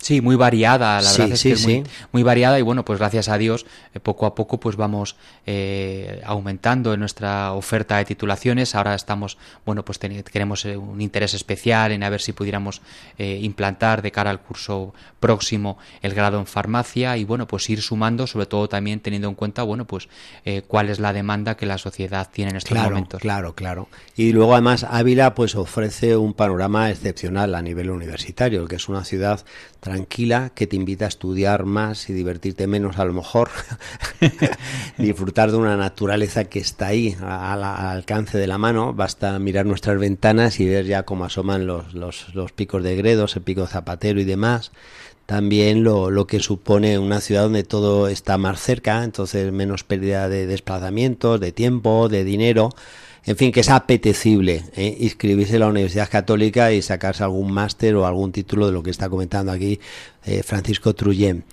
Sí, 0.00 0.22
muy 0.22 0.34
variada, 0.34 1.00
la 1.02 1.10
verdad 1.10 1.32
es 1.32 1.42
que 1.42 1.52
es 1.52 1.68
muy, 2.12 2.22
variada 2.22 2.58
y 2.58 2.62
bueno, 2.62 2.84
pues 2.86 2.98
gracias 2.98 3.28
a 3.28 3.36
Dios, 3.36 3.66
eh, 3.94 4.00
poco 4.00 4.24
a 4.24 4.34
poco 4.34 4.58
pues 4.58 4.76
vamos 4.76 5.16
eh, 5.46 6.22
aumentando 6.24 6.94
en 6.94 7.00
nuestra 7.00 7.52
oferta 7.52 7.98
de 7.98 8.06
titulaciones. 8.06 8.74
Ahora 8.74 8.94
estamos, 8.94 9.36
bueno, 9.66 9.84
pues 9.84 9.98
queremos 9.98 10.64
eh, 10.64 10.76
un 10.76 11.02
interés 11.02 11.34
especial 11.34 11.92
en 11.92 12.02
a 12.02 12.08
ver 12.08 12.22
si 12.22 12.32
pudiéramos 12.32 12.80
implantar 13.18 14.00
de 14.00 14.10
cara 14.10 14.30
al 14.30 14.40
curso 14.40 14.94
próximo 15.18 15.76
el 16.00 16.14
grado 16.14 16.38
en 16.38 16.46
farmacia 16.46 17.16
y 17.18 17.24
bueno, 17.24 17.46
pues 17.46 17.68
ir 17.68 17.82
sumando, 17.82 18.26
sobre 18.26 18.46
todo 18.46 18.68
también 18.68 19.00
teniendo 19.00 19.28
en 19.28 19.34
cuenta, 19.34 19.62
bueno, 19.62 19.86
pues 19.86 20.08
cuál 20.66 20.88
es 20.88 20.98
la 20.98 21.12
demanda 21.12 21.56
que 21.56 21.66
la 21.66 21.76
sociedad 21.76 22.28
tiene 22.32 22.52
en 22.52 22.56
estos 22.56 22.78
momentos. 22.78 23.20
Claro, 23.20 23.54
claro. 23.54 23.88
Y 24.16 24.32
luego 24.32 24.54
además 24.54 24.86
Ávila 24.88 25.34
pues 25.34 25.54
ofrece 25.54 26.16
un 26.16 26.32
panorama 26.32 26.90
excepcional 26.90 27.54
a 27.54 27.60
nivel 27.60 27.90
universitario, 27.90 28.66
que 28.66 28.76
es 28.76 28.88
una 28.88 29.04
ciudad 29.04 29.44
tranquila 29.90 30.52
que 30.54 30.68
te 30.68 30.76
invita 30.76 31.06
a 31.06 31.08
estudiar 31.08 31.64
más 31.64 32.08
y 32.10 32.12
divertirte 32.12 32.68
menos 32.68 33.00
a 33.00 33.04
lo 33.04 33.12
mejor, 33.12 33.50
disfrutar 34.98 35.50
de 35.50 35.56
una 35.56 35.76
naturaleza 35.76 36.44
que 36.44 36.60
está 36.60 36.86
ahí 36.88 37.16
al, 37.20 37.64
alcance 37.64 38.38
de 38.38 38.46
la 38.46 38.56
mano, 38.56 38.94
basta 38.94 39.36
mirar 39.40 39.66
nuestras 39.66 39.98
ventanas 39.98 40.60
y 40.60 40.68
ver 40.68 40.84
ya 40.84 41.02
cómo 41.02 41.24
asoman 41.24 41.66
los, 41.66 41.92
los, 41.92 42.32
los 42.36 42.52
picos 42.52 42.84
de 42.84 42.94
Gredos, 42.94 43.34
el 43.34 43.42
pico 43.42 43.66
Zapatero 43.66 44.20
y 44.20 44.24
demás. 44.24 44.70
También 45.26 45.82
lo, 45.82 46.10
lo, 46.10 46.26
que 46.28 46.38
supone 46.38 46.98
una 46.98 47.20
ciudad 47.20 47.42
donde 47.42 47.64
todo 47.64 48.06
está 48.06 48.38
más 48.38 48.60
cerca, 48.60 49.02
entonces 49.02 49.50
menos 49.50 49.82
pérdida 49.82 50.28
de 50.28 50.46
desplazamientos, 50.46 51.40
de 51.40 51.50
tiempo, 51.50 52.08
de 52.08 52.22
dinero 52.22 52.70
en 53.26 53.36
fin, 53.36 53.52
que 53.52 53.60
es 53.60 53.68
apetecible 53.68 54.64
¿eh? 54.76 54.96
inscribirse 55.00 55.54
en 55.54 55.60
la 55.60 55.68
Universidad 55.68 56.08
Católica 56.08 56.72
y 56.72 56.82
sacarse 56.82 57.22
algún 57.22 57.52
máster 57.52 57.94
o 57.96 58.06
algún 58.06 58.32
título 58.32 58.66
de 58.66 58.72
lo 58.72 58.82
que 58.82 58.90
está 58.90 59.08
comentando 59.08 59.52
aquí 59.52 59.78
eh, 60.24 60.42
Francisco 60.42 60.94
Trullén. 60.94 61.44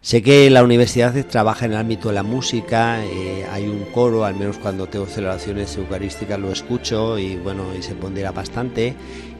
Sé 0.00 0.22
que 0.22 0.50
la 0.50 0.62
universidad 0.62 1.14
trabaja 1.26 1.64
en 1.64 1.72
el 1.72 1.78
ámbito 1.78 2.08
de 2.08 2.14
la 2.14 2.22
música, 2.22 3.02
eh, 3.04 3.46
hay 3.50 3.66
un 3.66 3.84
coro, 3.86 4.24
al 4.24 4.34
menos 4.34 4.58
cuando 4.58 4.86
tengo 4.86 5.06
celebraciones 5.06 5.74
eucarísticas 5.76 6.38
lo 6.38 6.52
escucho 6.52 7.18
y 7.18 7.36
bueno, 7.36 7.64
y 7.78 7.82
se 7.82 7.94
pondera 7.94 8.30
bastante 8.30 8.94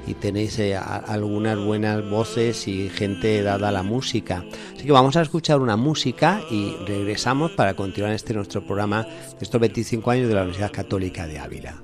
y 0.06 0.14
tenéis 0.14 0.58
eh, 0.58 0.76
algunas 0.76 1.58
buenas 1.58 2.08
voces 2.08 2.68
y 2.68 2.88
gente 2.88 3.42
dada 3.42 3.68
a 3.68 3.72
la 3.72 3.82
música. 3.82 4.44
Así 4.74 4.84
que 4.84 4.92
vamos 4.92 5.16
a 5.16 5.22
escuchar 5.22 5.60
una 5.60 5.76
música 5.76 6.40
y 6.50 6.76
regresamos 6.86 7.52
para 7.52 7.74
continuar 7.74 8.12
este 8.12 8.34
nuestro 8.34 8.64
programa 8.64 9.04
de 9.04 9.38
estos 9.40 9.60
25 9.60 10.10
años 10.10 10.28
de 10.28 10.34
la 10.34 10.42
Universidad 10.42 10.72
Católica 10.72 11.26
de 11.26 11.38
Ávila. 11.38 11.82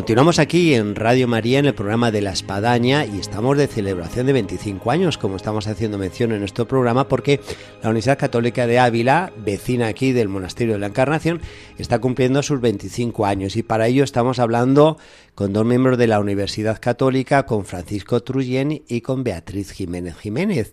Continuamos 0.00 0.38
aquí 0.38 0.72
en 0.72 0.94
Radio 0.94 1.28
María 1.28 1.58
en 1.58 1.66
el 1.66 1.74
programa 1.74 2.10
de 2.10 2.22
la 2.22 2.30
Espadaña 2.30 3.04
y 3.04 3.18
estamos 3.18 3.58
de 3.58 3.66
celebración 3.66 4.24
de 4.24 4.32
25 4.32 4.90
años, 4.90 5.18
como 5.18 5.36
estamos 5.36 5.66
haciendo 5.66 5.98
mención 5.98 6.32
en 6.32 6.38
nuestro 6.38 6.66
programa, 6.66 7.06
porque 7.06 7.38
la 7.82 7.90
Universidad 7.90 8.18
Católica 8.18 8.66
de 8.66 8.78
Ávila, 8.78 9.30
vecina 9.36 9.88
aquí 9.88 10.12
del 10.12 10.30
Monasterio 10.30 10.72
de 10.72 10.80
la 10.80 10.86
Encarnación, 10.86 11.42
está 11.76 11.98
cumpliendo 11.98 12.42
sus 12.42 12.62
25 12.62 13.26
años 13.26 13.56
y 13.56 13.62
para 13.62 13.88
ello 13.88 14.02
estamos 14.02 14.38
hablando 14.38 14.96
con 15.34 15.52
dos 15.52 15.66
miembros 15.66 15.98
de 15.98 16.06
la 16.06 16.18
Universidad 16.18 16.80
Católica, 16.80 17.44
con 17.44 17.66
Francisco 17.66 18.22
Trujén 18.22 18.82
y 18.88 19.02
con 19.02 19.22
Beatriz 19.22 19.70
Jiménez 19.70 20.16
Jiménez. 20.16 20.72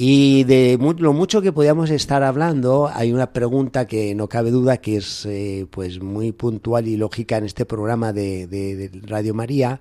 Y 0.00 0.44
de 0.44 0.78
lo 0.98 1.12
mucho 1.12 1.42
que 1.42 1.52
podíamos 1.52 1.90
estar 1.90 2.22
hablando, 2.22 2.88
hay 2.94 3.12
una 3.12 3.32
pregunta 3.32 3.88
que 3.88 4.14
no 4.14 4.28
cabe 4.28 4.52
duda 4.52 4.76
que 4.76 4.98
es 4.98 5.26
eh, 5.26 5.66
pues 5.68 6.00
muy 6.00 6.30
puntual 6.30 6.86
y 6.86 6.96
lógica 6.96 7.36
en 7.36 7.44
este 7.44 7.66
programa 7.66 8.12
de, 8.12 8.92
Radio 9.02 9.34
María. 9.34 9.80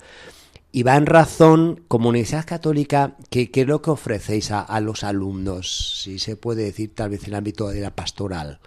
Y 0.72 0.82
va 0.82 0.96
en 0.96 1.06
razón, 1.06 1.84
como 1.88 2.10
Universidad 2.10 2.48
Católica, 2.48 3.16
¿qué, 3.30 3.52
es 3.54 3.68
lo 3.68 3.84
que 3.84 3.92
ofrecéis 3.92 4.50
a, 4.50 4.62
a 4.62 4.80
los 4.80 5.04
alumnos? 5.04 6.00
Si 6.02 6.18
se 6.18 6.36
puede 6.36 6.64
decir, 6.64 6.96
tal 6.96 7.12
vez 7.12 7.22
en 7.22 7.30
el 7.30 7.36
ámbito 7.36 7.68
de 7.68 7.82
la 7.82 7.92
pastoral. 7.92 8.60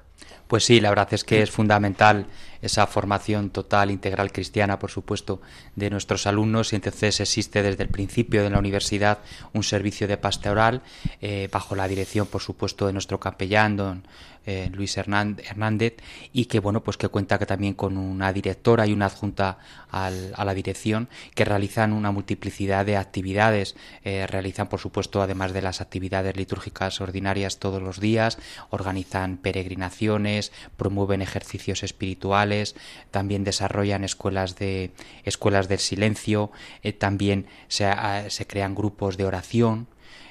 Pues 0.50 0.64
sí, 0.64 0.80
la 0.80 0.88
verdad 0.88 1.14
es 1.14 1.22
que 1.22 1.42
es 1.42 1.50
fundamental 1.52 2.26
esa 2.60 2.84
formación 2.88 3.50
total, 3.50 3.88
integral 3.92 4.32
cristiana, 4.32 4.80
por 4.80 4.90
supuesto, 4.90 5.40
de 5.76 5.90
nuestros 5.90 6.26
alumnos. 6.26 6.72
Y 6.72 6.76
entonces 6.76 7.20
existe 7.20 7.62
desde 7.62 7.84
el 7.84 7.88
principio 7.88 8.42
de 8.42 8.50
la 8.50 8.58
universidad 8.58 9.18
un 9.52 9.62
servicio 9.62 10.08
de 10.08 10.16
pastoral 10.16 10.82
eh, 11.20 11.48
bajo 11.52 11.76
la 11.76 11.86
dirección, 11.86 12.26
por 12.26 12.42
supuesto, 12.42 12.88
de 12.88 12.92
nuestro 12.92 13.20
capellán, 13.20 13.76
don 13.76 14.02
eh, 14.46 14.70
Luis 14.72 14.96
Hernández, 14.96 15.96
y 16.32 16.46
que 16.46 16.60
bueno, 16.60 16.82
pues 16.82 16.96
que 16.96 17.08
cuenta 17.08 17.38
que 17.38 17.46
también 17.46 17.74
con 17.74 17.96
una 17.98 18.32
directora 18.32 18.86
y 18.86 18.92
una 18.92 19.06
adjunta 19.06 19.58
a 19.90 20.10
la 20.10 20.54
dirección 20.54 21.08
que 21.34 21.44
realizan 21.44 21.92
una 21.92 22.10
multiplicidad 22.10 22.86
de 22.86 22.96
actividades, 22.96 23.76
eh, 24.04 24.26
realizan 24.26 24.68
por 24.68 24.80
supuesto 24.80 25.20
además 25.20 25.52
de 25.52 25.62
las 25.62 25.80
actividades 25.80 26.36
litúrgicas 26.36 27.00
ordinarias 27.00 27.58
todos 27.58 27.82
los 27.82 28.00
días, 28.00 28.38
organizan 28.70 29.36
peregrinaciones, 29.36 30.52
promueven 30.76 31.22
ejercicios 31.22 31.82
espirituales, 31.82 32.76
también 33.10 33.44
desarrollan 33.44 34.04
escuelas 34.04 34.56
de 34.56 34.92
escuelas 35.24 35.68
del 35.68 35.80
silencio, 35.80 36.50
eh, 36.82 36.92
también 36.92 37.46
se, 37.68 37.90
se 38.28 38.46
crean 38.46 38.74
grupos 38.74 39.16
de 39.16 39.26
oración 39.26 39.86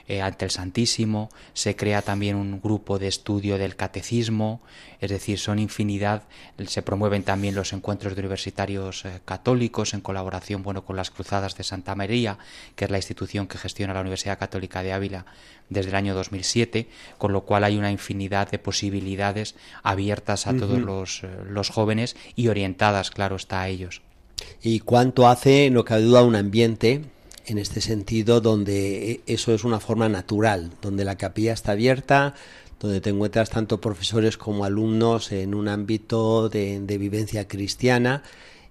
eh, 0.10 0.24
ante 0.24 0.44
el 0.44 0.50
Santísimo, 0.50 1.30
se 1.54 1.76
crea 1.76 2.02
también 2.02 2.36
un 2.36 2.60
grupo 2.60 2.98
de 2.98 3.08
estudio 3.08 3.60
del 3.60 3.76
catecismo, 3.76 4.60
es 5.00 5.12
decir, 5.12 5.38
son 5.38 5.60
infinidad, 5.60 6.24
se 6.66 6.82
promueven 6.82 7.22
también 7.22 7.54
los 7.54 7.74
encuentros 7.74 8.16
de 8.16 8.22
universitarios 8.22 9.06
eh, 9.06 9.22
católicos 9.24 9.94
en 9.94 10.02
colaboración 10.02 10.64
bueno, 10.64 10.84
con 10.84 10.96
las 10.96 11.12
Cruzadas 11.12 11.56
de 11.56 11.64
Santa 11.64 11.94
María, 11.94 12.40
que 12.76 12.86
es 12.86 12.92
la 12.92 12.98
institución 12.98 13.46
que 13.46 13.60
gestiona 13.60 13.94
la 13.94 14.02
Universidad 14.02 14.40
Católica 14.40 14.82
de 14.82 14.94
Ávila 14.94 15.28
desde 15.70 15.92
el 15.92 15.96
año 15.96 16.16
2007, 16.16 16.90
con 17.20 17.32
lo 17.32 17.42
cual 17.42 17.64
hay 17.64 17.78
una 17.78 17.92
infinidad 17.92 18.50
de 18.50 18.58
posibilidades 18.58 19.54
abiertas 19.84 20.48
a 20.48 20.58
todos 20.58 20.80
los, 20.80 21.24
eh, 21.24 21.30
los 21.48 21.70
jóvenes 21.70 22.16
y 22.36 22.48
orientadas, 22.48 23.12
claro 23.12 23.36
está, 23.36 23.62
a 23.62 23.70
ellos. 23.70 24.02
¿Y 24.64 24.80
cuánto 24.80 25.28
hace, 25.28 25.70
no 25.70 25.86
cabe 25.86 26.02
duda, 26.02 26.24
un 26.24 26.36
ambiente 26.36 27.04
en 27.50 27.58
este 27.58 27.82
sentido 27.82 28.42
donde 28.42 29.12
e, 29.12 29.22
eso 29.26 29.54
es 29.54 29.64
una 29.64 29.80
forma 29.80 30.10
natural, 30.10 30.72
donde 30.82 31.06
la 31.06 31.18
capilla 31.18 31.54
está 31.54 31.74
abierta, 31.74 32.36
donde 32.80 33.02
te 33.02 33.10
encuentras 33.10 33.50
tanto 33.50 33.82
profesores 33.82 34.38
como 34.38 34.64
alumnos 34.64 35.32
en 35.32 35.54
un 35.54 35.68
ámbito 35.68 36.50
de, 36.50 36.80
vivencia 36.98 37.48
cristiana. 37.48 38.24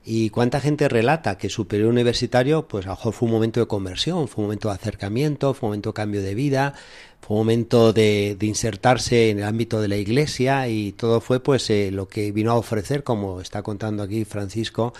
¿Y 0.04 0.30
cuánta 0.30 0.60
gente 0.60 0.88
relata 0.88 1.36
que 1.36 1.50
su 1.50 1.66
periodo 1.66 1.90
universitario, 1.90 2.66
pues 2.66 2.86
a 2.86 2.90
lo 2.90 2.94
mejor 2.94 3.12
fue 3.12 3.26
un 3.26 3.32
momento 3.32 3.60
de 3.60 3.66
conversión, 3.66 4.26
fue 4.26 4.42
un 4.42 4.46
momento 4.46 4.68
de 4.68 4.74
acercamiento, 4.74 5.52
fue 5.52 5.66
un 5.66 5.70
momento 5.72 5.90
de 5.90 5.94
cambio 5.94 6.22
de 6.22 6.34
vida, 6.34 6.72
fue 7.20 7.36
un 7.36 7.40
momento 7.40 7.92
de, 7.92 8.38
insertarse 8.40 9.28
en 9.28 9.40
el 9.40 9.44
ámbito 9.44 9.82
de 9.82 9.88
la 9.88 9.96
iglesia 9.96 10.66
y 10.68 10.92
todo 10.92 11.20
fue 11.20 11.40
pues 11.40 11.68
eh, 11.68 11.90
lo 11.90 12.08
que 12.08 12.32
vino 12.32 12.52
a 12.52 12.54
ofrecer, 12.54 13.04
como 13.04 13.42
está 13.42 13.62
contando 13.62 14.02
aquí 14.02 14.24
Francisco, 14.24 14.94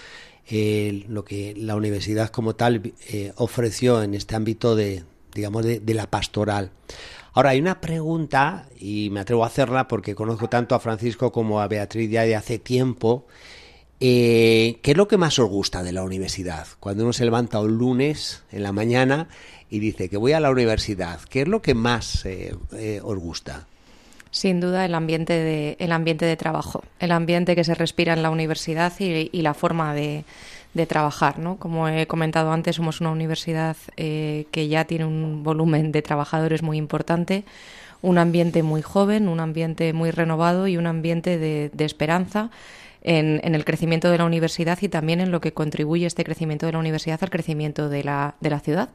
lo 0.51 1.25
que 1.25 1.55
la 1.57 1.77
universidad 1.77 2.31
como 2.31 2.55
tal 2.55 2.95
eh, 3.09 3.33
ofreció 3.37 4.03
en 4.03 4.15
este 4.15 4.35
ámbito 4.35 4.77
de, 4.77 5.05
digamos, 5.35 5.65
de, 5.65 5.95
la 5.95 6.09
pastoral. 6.09 6.71
Ahora, 7.35 7.51
hay 7.51 7.61
una 7.61 7.81
pregunta, 7.81 8.69
y 8.79 9.11
me 9.11 9.21
atrevo 9.21 9.45
a 9.45 9.49
hacerla 9.49 9.89
porque 9.89 10.15
conozco 10.15 10.49
tanto 10.49 10.75
a 10.75 10.81
Francisco 10.81 11.33
como 11.33 11.61
a 11.61 11.69
Beatriz 11.69 12.11
ya 12.11 12.23
de 12.23 12.35
hace 12.35 12.59
tiempo. 12.59 13.27
Eh, 14.01 14.79
¿Qué 14.83 14.93
es 14.93 14.97
lo 14.97 15.09
que 15.09 15.19
más 15.19 15.39
os 15.39 15.49
gusta 15.49 15.83
de 15.83 15.93
la 15.93 16.03
universidad? 16.03 16.67
Cuando 16.81 17.05
uno 17.05 17.13
se 17.13 17.25
levanta 17.25 17.61
un 17.61 17.77
lunes 17.77 18.43
en 18.51 18.63
la 18.63 18.73
mañana 18.73 19.29
y 19.69 19.81
dice 19.81 20.09
que 20.09 20.17
voy 20.17 20.33
a 20.33 20.41
la 20.41 20.51
universidad, 20.51 21.21
¿qué 21.29 21.43
es 21.43 21.49
lo 21.49 21.61
que 21.61 21.75
más 21.75 22.25
eh, 22.25 22.57
os 23.03 23.19
gusta? 23.19 23.67
Sin 24.31 24.61
duda 24.61 24.85
el 24.85 24.95
ambiente 24.95 25.33
de, 25.33 25.77
el 25.79 25.93
ambiente 25.93 26.27
de 26.27 26.37
trabajo, 26.37 26.83
el 27.01 27.12
ambiente 27.12 27.57
que 27.57 27.64
se 27.64 27.75
respira 27.75 28.12
en 28.12 28.23
la 28.23 28.31
universidad 28.31 28.93
y, 28.99 29.43
la 29.43 29.55
forma 29.55 29.95
de, 29.95 30.25
trabajar. 30.87 31.38
¿no? 31.38 31.57
Como 31.57 31.88
he 31.88 32.07
comentado 32.07 32.53
antes, 32.53 32.77
somos 32.77 33.01
una 33.01 33.11
universidad 33.11 33.77
eh, 33.97 34.47
que 34.53 34.69
ya 34.69 34.85
tiene 34.85 35.07
un 35.07 35.43
volumen 35.43 35.91
de 35.91 36.03
trabajadores 36.03 36.62
muy 36.62 36.77
importante, 36.77 37.45
un 38.01 38.19
ambiente 38.19 38.62
muy 38.62 38.83
joven, 38.83 39.29
un 39.29 39.41
ambiente 39.41 39.93
muy 39.93 40.12
renovado 40.12 40.69
y 40.69 40.77
un 40.77 40.87
ambiente 40.87 41.38
de, 41.38 41.71
de 41.73 41.85
esperanza 41.85 42.51
en, 43.03 43.55
el 43.55 43.65
crecimiento 43.65 44.11
de 44.11 44.19
la 44.19 44.25
universidad 44.25 44.79
y 44.83 44.89
también 44.89 45.21
en 45.21 45.31
lo 45.31 45.41
que 45.41 45.53
contribuye 45.53 46.07
este 46.07 46.25
crecimiento 46.25 46.67
de 46.67 46.73
la 46.73 46.79
universidad 46.79 47.19
al 47.23 47.31
crecimiento 47.31 47.89
de 47.89 48.05
la, 48.05 48.37
de 48.41 48.51
la 48.51 48.61
ciudad. 48.61 48.91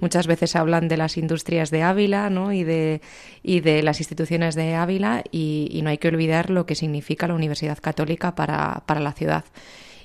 Muchas 0.00 0.26
veces 0.26 0.56
hablan 0.56 0.88
de 0.88 0.96
las 0.96 1.16
industrias 1.16 1.70
de 1.70 1.82
Ávila 1.82 2.30
¿no? 2.30 2.52
y, 2.52 2.64
de, 2.64 3.00
y 3.42 3.60
de 3.60 3.82
las 3.82 4.00
instituciones 4.00 4.54
de 4.54 4.74
Ávila 4.74 5.24
y, 5.30 5.80
no 5.82 5.88
hay 5.88 5.98
que 5.98 6.08
olvidar 6.08 6.50
lo 6.50 6.66
que 6.66 6.74
significa 6.74 7.26
la 7.26 7.34
Universidad 7.34 7.78
Católica 7.78 8.34
para, 8.34 8.82
para 8.86 9.00
la 9.00 9.12
ciudad. 9.12 9.44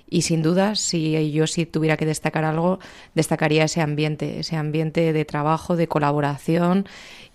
Y 0.08 0.21
sin 0.21 0.41
duda, 0.41 0.75
si 0.75 1.31
yo 1.31 1.47
si 1.47 1.65
tuviera 1.65 1.97
que 1.97 2.05
destacar 2.05 2.45
algo, 2.45 2.79
destacaría 3.15 3.63
ese 3.63 3.81
ambiente, 3.81 4.39
ese 4.39 4.55
ambiente 4.55 5.12
de 5.13 5.25
trabajo, 5.25 5.75
de 5.75 5.88
colaboración 5.88 6.88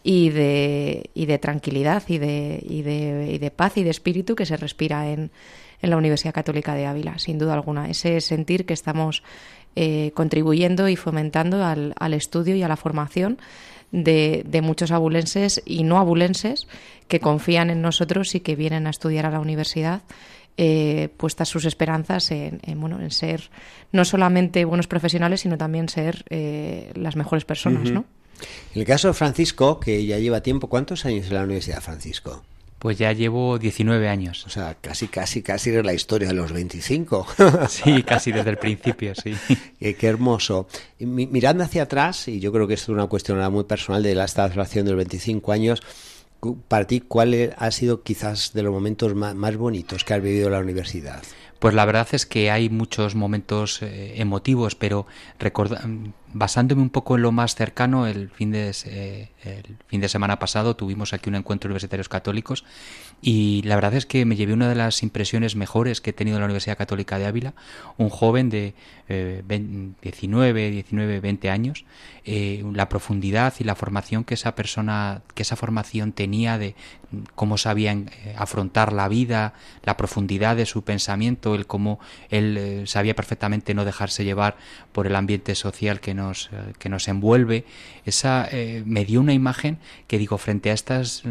y 0.02 0.30
de, 0.30 1.10
y 1.12 1.26
de 1.26 1.38
tranquilidad 1.38 2.04
y 2.08 2.18
de, 2.18 2.64
y 2.66 2.82
de, 2.82 3.32
y 3.34 3.38
de 3.38 3.50
paz 3.50 3.76
y 3.76 3.82
de 3.82 3.90
espíritu 3.90 4.36
que 4.36 4.46
se 4.46 4.56
respira 4.56 5.10
en, 5.10 5.30
en 5.82 5.90
la 5.90 5.96
Universidad 5.96 6.34
Católica 6.34 6.74
de 6.74 6.86
Ávila, 6.86 7.18
sin 7.18 7.38
duda 7.38 7.54
alguna. 7.54 7.88
Ese 7.88 8.20
sentir 8.20 8.66
que 8.66 8.74
estamos 8.74 9.22
eh, 9.76 10.10
contribuyendo 10.14 10.88
y 10.88 10.96
fomentando 10.96 11.64
al, 11.64 12.14
estudio 12.14 12.56
y 12.56 12.62
a 12.62 12.68
la 12.68 12.76
formación 12.76 13.38
de, 13.92 14.60
muchos 14.62 14.90
abulenses 14.90 15.62
y 15.64 15.84
no 15.84 15.98
abulenses 15.98 16.66
que 17.08 17.20
confían 17.20 17.70
en 17.70 17.80
nosotros 17.80 18.34
y 18.34 18.40
que 18.40 18.56
vienen 18.56 18.86
a 18.86 18.90
estudiar 18.90 19.26
a 19.26 19.30
la 19.30 19.40
universidad. 19.40 20.02
Eh, 20.56 21.08
puestas 21.16 21.48
sus 21.48 21.64
esperanzas 21.64 22.32
en, 22.32 22.60
bueno, 22.76 23.00
en 23.00 23.10
ser 23.10 23.48
no 23.92 24.04
solamente 24.04 24.64
buenos 24.64 24.88
profesionales, 24.88 25.42
sino 25.42 25.56
también 25.56 25.88
ser 25.88 26.24
eh, 26.28 26.90
las 26.94 27.16
mejores 27.16 27.44
personas, 27.44 27.90
¿no? 27.90 28.04
En 28.74 28.80
el 28.80 28.86
caso 28.86 29.08
de 29.08 29.14
Francisco, 29.14 29.80
que 29.80 30.04
ya 30.04 30.18
lleva 30.18 30.42
tiempo, 30.42 30.68
¿cuántos 30.68 31.06
años 31.06 31.28
en 31.28 31.34
la 31.34 31.44
Universidad, 31.44 31.80
Francisco? 31.80 32.42
Pues 32.80 32.96
ya 32.96 33.12
llevo 33.12 33.58
19 33.58 34.08
años. 34.08 34.46
O 34.46 34.50
sea, 34.50 34.74
casi, 34.80 35.06
casi, 35.08 35.42
casi 35.42 35.70
de 35.70 35.82
la 35.82 35.92
historia 35.92 36.28
de 36.28 36.34
los 36.34 36.50
25. 36.50 37.26
Sí, 37.68 38.02
casi 38.02 38.32
desde 38.32 38.50
el 38.50 38.56
principio, 38.56 39.14
sí. 39.14 39.34
Qué, 39.78 40.06
hermoso. 40.06 40.66
mirando 40.98 41.62
hacia 41.62 41.82
atrás, 41.82 42.26
y 42.26 42.40
yo 42.40 42.50
creo 42.50 42.66
que 42.66 42.74
esto 42.74 42.92
es 42.92 42.96
una 42.96 43.06
cuestión 43.06 43.52
muy 43.52 43.64
personal 43.64 44.02
de 44.02 44.14
la 44.14 44.26
celebración 44.26 44.86
de 44.86 44.92
los 44.92 44.96
25 44.96 45.52
años, 45.52 45.82
para 46.68 46.86
ti, 46.86 47.00
¿cuál 47.00 47.54
ha 47.56 47.70
sido 47.70 48.02
quizás 48.02 48.52
de 48.54 48.62
los 48.62 48.72
momentos 48.72 49.14
más, 49.14 49.56
bonitos 49.56 50.04
que 50.04 50.14
has 50.14 50.22
vivido 50.22 50.46
en 50.46 50.52
la 50.54 50.60
universidad? 50.60 51.22
Pues 51.60 51.74
la 51.74 51.84
verdad 51.84 52.08
es 52.12 52.24
que 52.24 52.50
hay 52.50 52.70
muchos 52.70 53.14
momentos 53.14 53.82
eh, 53.82 54.14
emotivos, 54.16 54.74
pero 54.74 55.06
basándome 56.32 56.80
un 56.80 56.88
poco 56.88 57.16
en 57.16 57.22
lo 57.22 57.32
más 57.32 57.54
cercano, 57.54 58.06
el 58.06 58.30
fin 58.30 58.50
de, 58.50 58.74
eh, 58.86 59.28
el 59.44 59.76
fin 59.86 60.00
de 60.00 60.08
semana 60.08 60.38
pasado 60.38 60.74
tuvimos 60.74 61.12
aquí 61.12 61.28
un 61.28 61.34
encuentro 61.34 61.68
de 61.68 61.72
universitarios 61.72 62.08
católicos 62.08 62.64
y 63.20 63.60
la 63.66 63.74
verdad 63.74 63.92
es 63.94 64.06
que 64.06 64.24
me 64.24 64.36
llevé 64.36 64.54
una 64.54 64.70
de 64.70 64.74
las 64.74 65.02
impresiones 65.02 65.54
mejores 65.54 66.00
que 66.00 66.10
he 66.10 66.12
tenido 66.14 66.38
en 66.38 66.40
la 66.40 66.46
Universidad 66.46 66.78
Católica 66.78 67.18
de 67.18 67.26
Ávila, 67.26 67.52
un 67.98 68.08
joven 68.08 68.48
de 68.48 68.74
19, 69.08 70.70
19, 70.70 71.20
20 71.20 71.50
años, 71.50 71.84
eh, 72.24 72.64
la 72.72 72.88
profundidad 72.88 73.52
y 73.58 73.64
la 73.64 73.74
formación 73.74 74.24
que 74.24 74.34
esa 74.34 74.54
persona, 74.54 75.22
que 75.34 75.42
esa 75.42 75.56
formación 75.56 76.12
tenía 76.12 76.58
de 76.58 76.74
cómo 77.34 77.58
sabía 77.58 77.92
eh, 77.92 78.34
afrontar 78.36 78.92
la 78.92 79.08
vida, 79.08 79.54
la 79.84 79.96
profundidad 79.96 80.56
de 80.56 80.66
su 80.66 80.82
pensamiento, 80.82 81.54
el 81.54 81.66
cómo 81.66 82.00
él 82.28 82.84
sabía 82.86 83.14
perfectamente 83.14 83.74
no 83.74 83.84
dejarse 83.84 84.24
llevar 84.24 84.56
por 84.92 85.06
el 85.06 85.16
ambiente 85.16 85.54
social 85.54 86.00
que 86.00 86.14
nos, 86.14 86.50
que 86.78 86.88
nos 86.88 87.08
envuelve, 87.08 87.64
esa 88.04 88.48
me 88.84 89.04
dio 89.04 89.20
una 89.20 89.32
imagen 89.32 89.78
que 90.06 90.18
digo 90.18 90.38
frente 90.38 90.70
a 90.70 90.74
estas 90.74 91.22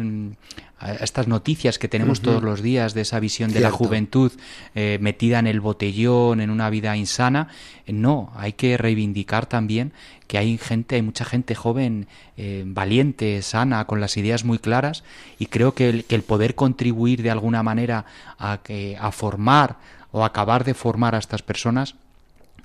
estas 1.00 1.28
noticias 1.28 1.78
que 1.78 1.88
tenemos 1.88 2.20
todos 2.20 2.42
los 2.42 2.62
días 2.62 2.94
de 2.94 3.02
esa 3.02 3.20
visión 3.20 3.52
de 3.52 3.60
la 3.60 3.70
juventud 3.70 4.32
eh, 4.74 4.98
metida 5.00 5.38
en 5.38 5.46
el 5.46 5.60
botellón, 5.60 6.40
en 6.40 6.50
una 6.50 6.70
vida 6.70 6.96
insana. 6.96 7.48
No, 7.86 8.32
hay 8.34 8.54
que 8.54 8.76
reivindicar 8.76 9.46
también 9.46 9.92
que 10.26 10.38
hay 10.38 10.58
gente, 10.58 10.94
hay 10.94 11.02
mucha 11.02 11.24
gente 11.24 11.54
joven, 11.54 12.06
eh, 12.36 12.62
valiente, 12.64 13.42
sana, 13.42 13.84
con 13.86 14.00
las 14.00 14.16
ideas 14.16 14.44
muy 14.44 14.58
claras, 14.58 15.02
y 15.38 15.46
creo 15.46 15.74
que 15.74 15.88
el, 15.88 16.04
que 16.04 16.14
el 16.14 16.22
poder 16.22 16.54
contribuir 16.54 17.22
de 17.22 17.32
alguna 17.32 17.62
manera 17.62 18.04
a, 18.38 18.60
que, 18.62 18.96
a 19.00 19.10
formar 19.10 19.78
o 20.12 20.24
acabar 20.24 20.64
de 20.64 20.74
formar 20.74 21.14
a 21.14 21.18
estas 21.18 21.42
personas 21.42 21.96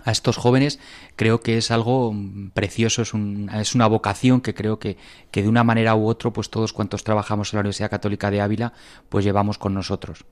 a 0.05 0.11
estos 0.11 0.37
jóvenes 0.37 0.79
creo 1.15 1.41
que 1.41 1.57
es 1.57 1.71
algo 1.71 2.15
precioso, 2.53 3.01
es, 3.01 3.11
es 3.59 3.75
una 3.75 3.87
vocación 3.87 4.39
que 4.39 4.53
creo 4.53 4.79
que, 4.79 4.97
que, 5.31 5.41
de 5.41 5.49
una 5.49 5.63
manera 5.63 5.95
u 5.95 6.07
otra, 6.07 6.31
pues 6.31 6.49
todos 6.49 6.71
cuantos 6.71 7.03
trabajamos 7.03 7.51
en 7.51 7.57
la 7.57 7.61
Universidad 7.61 7.89
Católica 7.89 8.31
de 8.31 8.39
Ávila, 8.39 8.71
pues 9.09 9.25
llevamos 9.25 9.57
con 9.57 9.73
nosotros. 9.73 10.23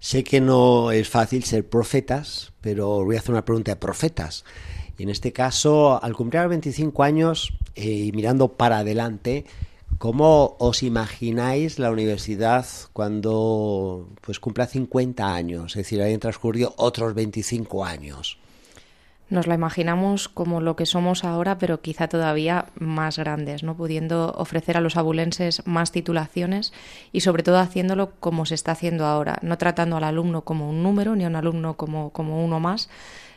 Sé 0.00 0.24
que 0.24 0.40
no 0.40 0.90
es 0.90 1.08
fácil 1.08 1.44
ser 1.44 1.68
profetas, 1.68 2.52
pero 2.62 3.04
voy 3.04 3.16
a 3.16 3.18
hacer 3.20 3.32
una 3.32 3.44
pregunta 3.44 3.70
de 3.70 3.76
profetas. 3.76 4.44
Y 4.96 5.04
en 5.04 5.10
este 5.10 5.32
caso, 5.32 6.02
al 6.02 6.14
cumplir 6.14 6.48
25 6.48 7.02
años 7.04 7.52
eh, 7.76 7.88
y 7.88 8.12
mirando 8.12 8.48
para 8.54 8.78
adelante, 8.78 9.44
¿Cómo 9.96 10.54
os 10.60 10.84
imagináis 10.84 11.80
la 11.80 11.90
universidad 11.90 12.64
cuando 12.92 14.08
pues 14.20 14.38
cumpla 14.38 14.66
50 14.66 15.34
años? 15.34 15.72
Es 15.72 15.78
decir, 15.78 16.00
hayan 16.00 16.20
transcurrido 16.20 16.72
otros 16.76 17.14
25 17.14 17.84
años. 17.84 18.38
Nos 19.30 19.46
la 19.46 19.54
imaginamos 19.54 20.28
como 20.28 20.62
lo 20.62 20.74
que 20.74 20.86
somos 20.86 21.22
ahora, 21.22 21.58
pero 21.58 21.82
quizá 21.82 22.08
todavía 22.08 22.66
más 22.78 23.18
grandes, 23.18 23.62
¿no? 23.62 23.76
pudiendo 23.76 24.32
ofrecer 24.38 24.78
a 24.78 24.80
los 24.80 24.96
abulenses 24.96 25.66
más 25.66 25.92
titulaciones 25.92 26.72
y 27.12 27.20
sobre 27.20 27.42
todo 27.42 27.58
haciéndolo 27.58 28.12
como 28.20 28.46
se 28.46 28.54
está 28.54 28.72
haciendo 28.72 29.04
ahora, 29.04 29.38
no 29.42 29.58
tratando 29.58 29.98
al 29.98 30.04
alumno 30.04 30.42
como 30.42 30.70
un 30.70 30.82
número 30.82 31.14
ni 31.14 31.24
a 31.24 31.28
un 31.28 31.36
alumno 31.36 31.74
como, 31.76 32.10
como 32.10 32.42
uno 32.42 32.58
más, 32.58 32.88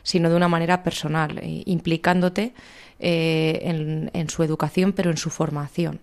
sino 0.02 0.30
de 0.30 0.36
una 0.36 0.48
manera 0.48 0.82
personal, 0.82 1.38
eh, 1.38 1.62
implicándote 1.66 2.54
eh, 2.98 4.08
en, 4.14 4.30
su 4.30 4.42
educación, 4.42 4.92
pero 4.92 5.10
en 5.10 5.16
su 5.18 5.28
formación, 5.28 6.00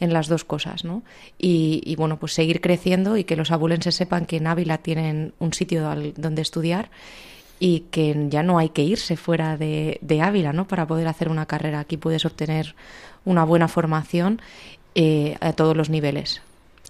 en 0.00 0.12
las 0.12 0.28
dos 0.28 0.44
cosas, 0.44 0.84
¿no? 0.84 1.02
Y, 1.38 1.80
y, 1.84 1.96
bueno, 1.96 2.18
pues 2.18 2.32
seguir 2.34 2.60
creciendo 2.60 3.16
y 3.16 3.24
que 3.24 3.36
los 3.36 3.50
abulenses 3.50 3.94
sepan 3.94 4.26
que 4.26 4.36
en 4.36 4.46
Ávila 4.46 4.78
tienen 4.78 5.32
un 5.38 5.52
sitio 5.52 5.82
donde 6.16 6.42
estudiar 6.42 6.90
y 7.60 7.80
que 7.90 8.26
ya 8.30 8.42
no 8.42 8.58
hay 8.58 8.70
que 8.70 8.82
irse 8.82 9.16
fuera 9.16 9.56
de, 9.56 9.98
de, 10.00 10.22
Ávila 10.22 10.52
¿no? 10.52 10.66
para 10.66 10.86
poder 10.86 11.06
hacer 11.06 11.28
una 11.28 11.46
carrera. 11.46 11.78
Aquí 11.78 11.98
puedes 11.98 12.24
obtener 12.24 12.74
una 13.24 13.44
buena 13.44 13.68
formación 13.68 14.40
eh, 14.94 15.36
a 15.40 15.52
todos 15.52 15.76
los 15.76 15.90
niveles. 15.90 16.40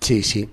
Sí, 0.00 0.22
sí. 0.22 0.48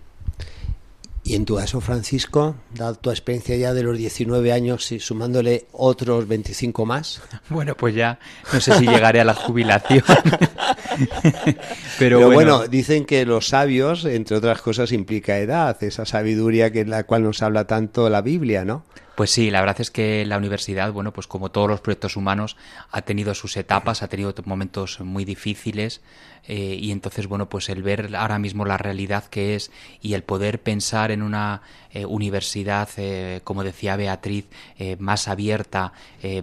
Y 1.23 1.36
en 1.36 1.45
tu 1.45 1.58
caso, 1.58 1.82
Francisco, 1.82 2.56
dado 2.73 2.95
tu 2.95 3.12
experiencia 3.12 3.56
ya 3.58 3.73
de 3.73 3.84
los 3.84 3.97
19 3.97 4.51
años 4.53 4.91
y 4.91 4.99
sumándole 4.99 5.67
otros 5.71 6.27
25 6.27 6.86
más. 6.86 7.21
Bueno, 7.49 7.75
pues 7.75 7.93
ya 7.93 8.17
no 8.51 8.60
sé 8.60 8.73
si 8.73 8.88
llegaré 8.88 9.19
a 9.19 9.25
la 9.25 9.34
jubilación. 9.36 10.03
Pero, 11.99 12.32
bueno. 12.32 12.34
bueno. 12.58 12.67
dicen 12.67 13.06
que 13.06 13.25
los 13.25 13.49
sabios, 13.49 14.06
entre 14.06 14.38
otras 14.38 14.62
cosas, 14.62 14.91
implica 14.91 15.38
edad, 15.38 15.77
esa 15.84 16.06
sabiduría 16.06 16.71
que 16.71 16.82
en 16.82 16.89
la 16.89 17.03
cual 17.03 17.23
nos 17.23 17.43
habla 17.43 17.67
tanto 17.67 18.10
la 18.10 18.21
Biblia, 18.21 18.65
¿no? 18.65 18.84
Pues 19.17 19.32
sí, 19.32 19.49
la 19.49 19.62
verdad 19.62 19.82
es 19.82 19.89
que 19.89 20.27
la 20.27 20.38
universidad, 20.38 20.93
bueno, 20.93 21.12
pues 21.12 21.25
como 21.25 21.49
todos 21.49 21.67
los 21.67 21.82
proyectos 21.82 22.17
humanos, 22.17 22.56
ha 22.91 23.01
tenido 23.01 23.34
sus 23.34 23.58
etapas, 23.58 24.03
ha 24.03 24.10
tenido 24.10 24.32
momentos 24.45 24.99
muy 24.99 25.25
difíciles 25.25 26.01
eh, 26.47 26.77
y 26.80 26.91
entonces, 26.91 27.25
bueno, 27.25 27.49
pues 27.49 27.69
el 27.69 27.82
ver 27.82 28.15
ahora 28.15 28.38
mismo 28.38 28.63
la 28.63 28.77
realidad 28.77 29.25
que 29.25 29.56
es 29.56 29.71
y 30.03 30.13
el 30.13 30.21
poder 30.21 30.62
pensar 30.62 31.10
en 31.10 31.23
una 31.23 31.63
eh, 31.91 32.06
universidad, 32.06 32.89
eh, 32.97 33.41
como 33.43 33.63
decía 33.63 33.95
Beatriz, 33.95 34.45
más 34.99 35.27
abierta, 35.27 35.93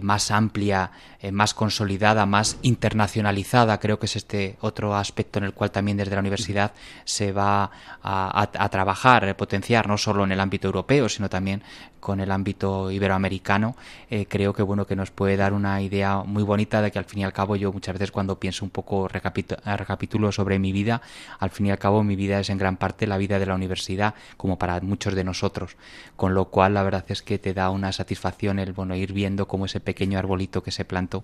más 0.01 0.29
amplia, 0.29 0.91
más 1.31 1.53
consolidada, 1.53 2.25
más 2.25 2.57
internacionalizada, 2.61 3.79
creo 3.79 3.99
que 3.99 4.05
es 4.05 4.15
este 4.15 4.57
otro 4.61 4.95
aspecto 4.95 5.39
en 5.39 5.45
el 5.45 5.53
cual 5.53 5.71
también 5.71 5.97
desde 5.97 6.13
la 6.13 6.19
universidad 6.19 6.73
se 7.03 7.31
va 7.31 7.71
a, 8.03 8.49
a 8.53 8.69
trabajar, 8.69 9.27
a 9.27 9.37
potenciar, 9.37 9.87
no 9.87 9.97
solo 9.97 10.23
en 10.23 10.31
el 10.31 10.39
ámbito 10.39 10.67
europeo, 10.67 11.09
sino 11.09 11.29
también 11.29 11.63
con 12.05 12.19
el 12.19 12.29
ámbito 12.29 12.91
iberoamericano, 12.91 13.75
eh, 14.11 14.27
creo 14.29 14.53
que 14.53 14.61
bueno 14.61 14.85
que 14.85 14.95
nos 14.95 15.09
puede 15.09 15.37
dar 15.37 15.53
una 15.53 15.81
idea 15.81 16.17
muy 16.17 16.43
bonita 16.43 16.79
de 16.83 16.91
que 16.91 16.99
al 16.99 17.05
fin 17.05 17.21
y 17.21 17.23
al 17.23 17.33
cabo 17.33 17.55
yo 17.55 17.73
muchas 17.73 17.93
veces 17.93 18.11
cuando 18.11 18.39
pienso 18.39 18.63
un 18.63 18.69
poco 18.69 19.07
recapitulo 19.07 20.31
sobre 20.31 20.59
mi 20.59 20.71
vida, 20.71 21.01
al 21.39 21.49
fin 21.49 21.65
y 21.65 21.71
al 21.71 21.79
cabo 21.79 22.03
mi 22.03 22.15
vida 22.15 22.39
es 22.39 22.51
en 22.51 22.59
gran 22.59 22.77
parte 22.77 23.07
la 23.07 23.17
vida 23.17 23.39
de 23.39 23.47
la 23.47 23.55
universidad, 23.55 24.13
como 24.37 24.59
para 24.59 24.79
muchos 24.81 25.15
de 25.15 25.23
nosotros, 25.23 25.77
con 26.15 26.35
lo 26.35 26.45
cual 26.45 26.75
la 26.75 26.83
verdad 26.83 27.05
es 27.07 27.23
que 27.23 27.39
te 27.39 27.55
da 27.55 27.71
una 27.71 27.91
satisfacción 27.91 28.59
el 28.59 28.73
bueno 28.73 28.95
ir 28.95 29.11
viendo 29.11 29.47
cómo 29.47 29.65
ese 29.65 29.79
pequeño 29.79 30.19
arbolito 30.19 30.61
que 30.61 30.69
se 30.69 30.85
plantó, 30.85 31.14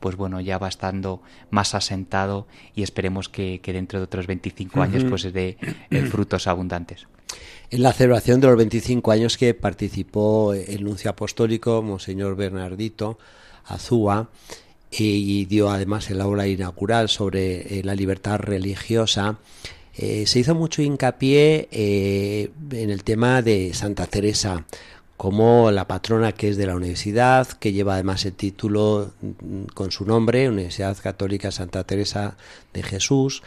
pues 0.00 0.16
bueno 0.16 0.40
ya 0.40 0.58
va 0.58 0.68
estando 0.68 1.22
más 1.50 1.74
asentado 1.74 2.46
y 2.74 2.82
esperemos 2.82 3.28
que, 3.28 3.60
dentro 3.64 3.98
de 3.98 4.04
otros 4.04 4.26
25 4.26 4.82
años 4.82 5.04
pues 5.04 5.22
dé 5.32 5.58
frutos 6.10 6.46
abundantes 6.46 7.06
en 7.70 7.82
la 7.82 7.92
celebración 7.92 8.40
de 8.40 8.46
los 8.46 8.56
25 8.56 9.10
años 9.10 9.36
que 9.36 9.52
participó 9.54 10.54
el 10.54 10.84
nuncio 10.84 11.10
apostólico, 11.10 11.82
Monseñor 11.82 12.36
Bernardito 12.36 13.18
Azúa, 13.64 14.30
y 14.90 15.44
dio 15.46 15.70
además 15.70 16.08
el 16.10 16.20
aula 16.20 16.46
inaugural 16.46 17.08
sobre 17.08 17.78
eh, 17.78 17.82
la 17.84 17.94
libertad 17.94 18.38
religiosa. 18.38 19.38
Eh, 19.94 20.26
se 20.26 20.38
hizo 20.38 20.54
mucho 20.54 20.82
hincapié 20.82 21.68
eh, 21.70 22.50
en 22.70 22.90
el 22.90 23.02
tema 23.02 23.42
de 23.42 23.74
Santa 23.74 24.06
Teresa 24.06 24.64
como 25.16 25.70
la 25.70 25.86
patrona 25.86 26.32
que 26.32 26.48
es 26.48 26.56
de 26.56 26.66
la 26.66 26.76
universidad, 26.76 27.48
que 27.48 27.72
lleva 27.72 27.94
además 27.94 28.24
el 28.24 28.34
título 28.34 29.12
mm, 29.20 29.64
con 29.74 29.90
su 29.90 30.04
nombre, 30.04 30.48
Universidad 30.48 30.96
Católica 31.02 31.50
Santa 31.50 31.84
Teresa 31.84 32.36
de 32.72 32.82
Jesús, 32.82 33.42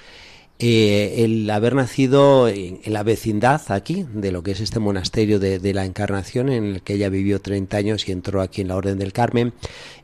eh, 0.62 1.24
el 1.24 1.50
haber 1.52 1.74
nacido 1.74 2.50
en, 2.50 2.82
la 2.86 3.04
vecindad 3.04 3.62
aquí, 3.70 4.06
de 4.14 4.34
lo 4.34 4.44
que 4.44 4.52
es 4.52 4.60
este 4.60 4.80
monasterio 4.80 5.40
de, 5.40 5.74
la 5.74 5.86
Encarnación, 5.86 6.50
en 6.50 6.66
el 6.66 6.82
que 6.82 6.96
ella 6.96 7.08
vivió 7.08 7.40
30 7.40 7.78
años 7.78 8.10
y 8.10 8.12
entró 8.12 8.42
aquí 8.42 8.60
en 8.60 8.68
la 8.68 8.76
Orden 8.76 8.98
del 8.98 9.14
Carmen, 9.14 9.54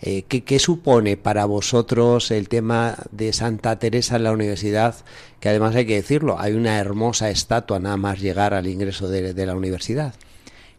eh, 0.02 0.22
¿qué, 0.22 0.60
supone 0.60 1.18
para 1.18 1.44
vosotros 1.44 2.32
el 2.32 2.48
tema 2.48 2.96
de 3.12 3.34
Santa 3.34 3.78
Teresa 3.80 4.16
en 4.16 4.24
la 4.24 4.32
universidad? 4.32 4.96
Que 5.42 5.50
además 5.50 5.76
hay 5.76 5.86
que 5.86 5.96
decirlo, 5.96 6.40
hay 6.40 6.54
una 6.54 6.80
hermosa 6.80 7.30
estatua 7.30 7.80
nada 7.80 7.98
más 7.98 8.22
llegar 8.22 8.54
al 8.54 8.68
ingreso 8.68 9.10
de 9.10 9.46
la 9.46 9.56
universidad. 9.56 10.16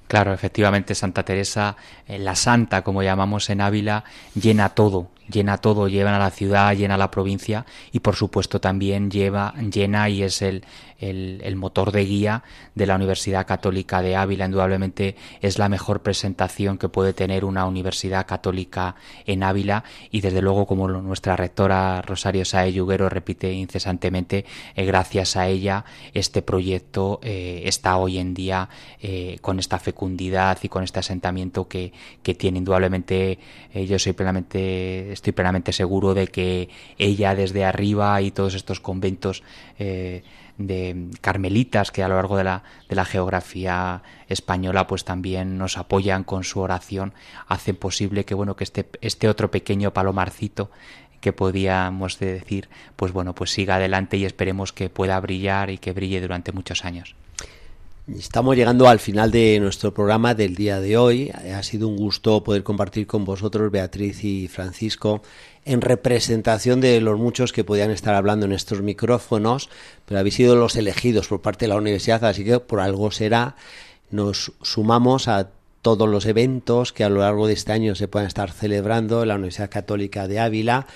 Claro, 0.09 0.33
efectivamente, 0.33 0.95
Santa 0.95 1.25
Teresa, 1.25 1.77
eh, 2.07 2.19
la 2.19 2.37
santa, 2.37 2.83
como 2.83 3.03
llamamos 3.03 3.51
en 3.51 3.61
Ávila, 3.61 4.05
llena 4.35 4.69
todo, 4.69 5.11
llena 5.31 5.59
todo, 5.59 5.89
llena 5.89 6.19
la 6.19 6.31
ciudad, 6.31 6.75
llena 6.75 6.97
la 6.97 7.11
provincia 7.11 7.67
y 7.93 8.01
por 8.01 8.17
supuesto 8.17 8.61
también 8.61 9.11
lleva, 9.11 9.55
llena 9.71 10.09
y 10.09 10.23
es 10.23 10.43
el, 10.43 10.65
el, 10.99 11.57
motor 11.57 11.93
de 11.93 12.05
guía 12.05 12.43
de 12.75 12.87
la 12.87 12.95
Universidad 12.95 13.47
Católica 13.47 14.03
de 14.03 14.17
Ávila. 14.17 14.47
Indudablemente 14.47 15.17
es 15.41 15.59
la 15.59 15.69
mejor 15.69 16.01
presentación 16.01 16.79
que 16.79 16.89
puede 16.89 17.13
tener 17.13 17.45
una 17.45 17.67
universidad 17.67 18.27
católica 18.27 18.97
en 19.27 19.43
Ávila 19.43 19.85
y 20.11 20.21
desde 20.21 20.43
luego 20.43 20.67
como 20.67 20.89
nuestra 20.89 21.37
rectora 21.37 22.03
Rosario 22.03 22.45
Sae 22.45 22.73
Yuguero 22.73 23.09
repite 23.09 23.53
incesantemente, 23.53 24.45
eh, 24.75 24.85
gracias 24.85 25.37
a 25.37 25.49
ella 25.49 25.85
este 26.15 26.43
proyecto 26.43 27.21
eh, 27.23 27.63
está 27.65 27.97
hoy 27.97 28.19
en 28.19 28.35
día 28.35 28.69
eh, 29.01 29.39
con 29.41 29.59
esta 29.59 29.79
fecundidad 29.79 30.59
y 30.63 30.69
con 30.69 30.85
este 30.85 31.01
asentamiento 31.01 31.69
que, 31.69 31.93
que 32.23 32.35
tiene 32.35 32.59
indudablemente 32.59 33.39
yo 33.75 33.99
soy 33.99 34.15
plenamente 34.15 35.13
estoy 35.17 35.33
plenamente 35.33 35.73
seguro 35.73 36.15
de 36.15 36.29
que 36.29 36.69
ella 36.99 37.35
desde 37.35 37.65
arriba 37.65 38.21
y 38.23 38.31
todos 38.31 38.55
estos 38.55 38.81
conventos 38.81 39.43
de 39.79 41.09
carmelitas 41.21 41.91
que 41.91 42.03
a 42.03 42.09
lo 42.09 42.17
largo 42.17 42.37
de 42.37 42.45
la, 42.45 42.63
de 42.89 42.97
la 42.97 43.05
geografía 43.05 44.03
española 44.29 44.87
pues 44.87 45.05
también 45.05 45.59
nos 45.59 45.77
apoyan 45.77 46.25
con 46.25 46.45
su 46.45 46.61
oración, 46.61 47.13
hacen 47.47 47.77
posible 47.77 48.25
que 48.25 48.35
bueno 48.35 48.57
que 48.57 48.65
este, 48.65 48.89
este 49.01 49.29
otro 49.29 49.51
pequeño 49.51 49.93
palomarcito 49.93 50.71
que 51.21 51.33
podíamos 51.33 52.19
decir, 52.19 52.69
pues 52.95 53.13
bueno, 53.13 53.35
pues 53.35 53.51
siga 53.51 53.77
adelante 53.77 54.17
y 54.17 54.25
esperemos 54.25 54.73
que 54.73 54.91
pueda 54.91 55.19
brillar 55.19 55.71
y 55.71 55.79
que 55.79 55.93
brille 55.93 56.21
durante 56.21 56.53
muchos 56.53 56.85
años. 56.85 57.17
Estamos 58.15 58.55
llegando 58.55 58.89
al 58.89 59.01
final 59.01 59.33
de 59.33 59.59
nuestro 59.59 59.93
programa 59.93 60.33
del 60.33 60.55
día 60.55 60.79
de 60.79 60.97
hoy. 60.97 61.31
Ha 61.31 61.63
sido 61.65 61.89
un 61.89 61.97
gusto 61.97 62.45
poder 62.45 62.63
compartir 62.63 63.09
con 63.09 63.25
vosotros, 63.25 63.73
Beatriz 63.73 64.23
y 64.23 64.47
Francisco, 64.47 65.23
en 65.65 65.81
representación 65.81 66.81
de 66.81 67.01
los 67.01 67.19
muchos 67.19 67.53
que 67.53 67.65
podían 67.65 67.91
estar 67.91 68.15
hablando 68.15 68.47
en 68.47 68.53
estos 68.53 68.81
micrófonos, 68.81 69.71
pero 70.05 70.21
habéis 70.21 70.37
sido 70.37 70.55
los 70.55 70.77
elegidos 70.77 71.27
por 71.27 71.43
parte 71.43 71.65
de 71.65 71.71
la 71.71 71.79
universidad, 71.79 72.25
así 72.25 72.45
que 72.45 72.61
por 72.61 72.79
algo 72.79 73.11
será. 73.11 73.57
Nos 74.13 74.53
sumamos 74.63 75.27
a 75.27 75.51
todos 75.83 76.09
los 76.09 76.27
eventos 76.27 76.93
que 76.93 77.03
a 77.03 77.09
lo 77.09 77.21
largo 77.21 77.49
de 77.49 77.55
este 77.55 77.73
año 77.73 77.97
se 77.97 78.07
puedan 78.07 78.29
estar 78.29 78.53
celebrando 78.53 79.23
en 79.23 79.29
la 79.29 79.35
Universidad 79.35 79.71
Católica 79.71 80.29
de 80.29 80.39
Ávila 80.39 80.87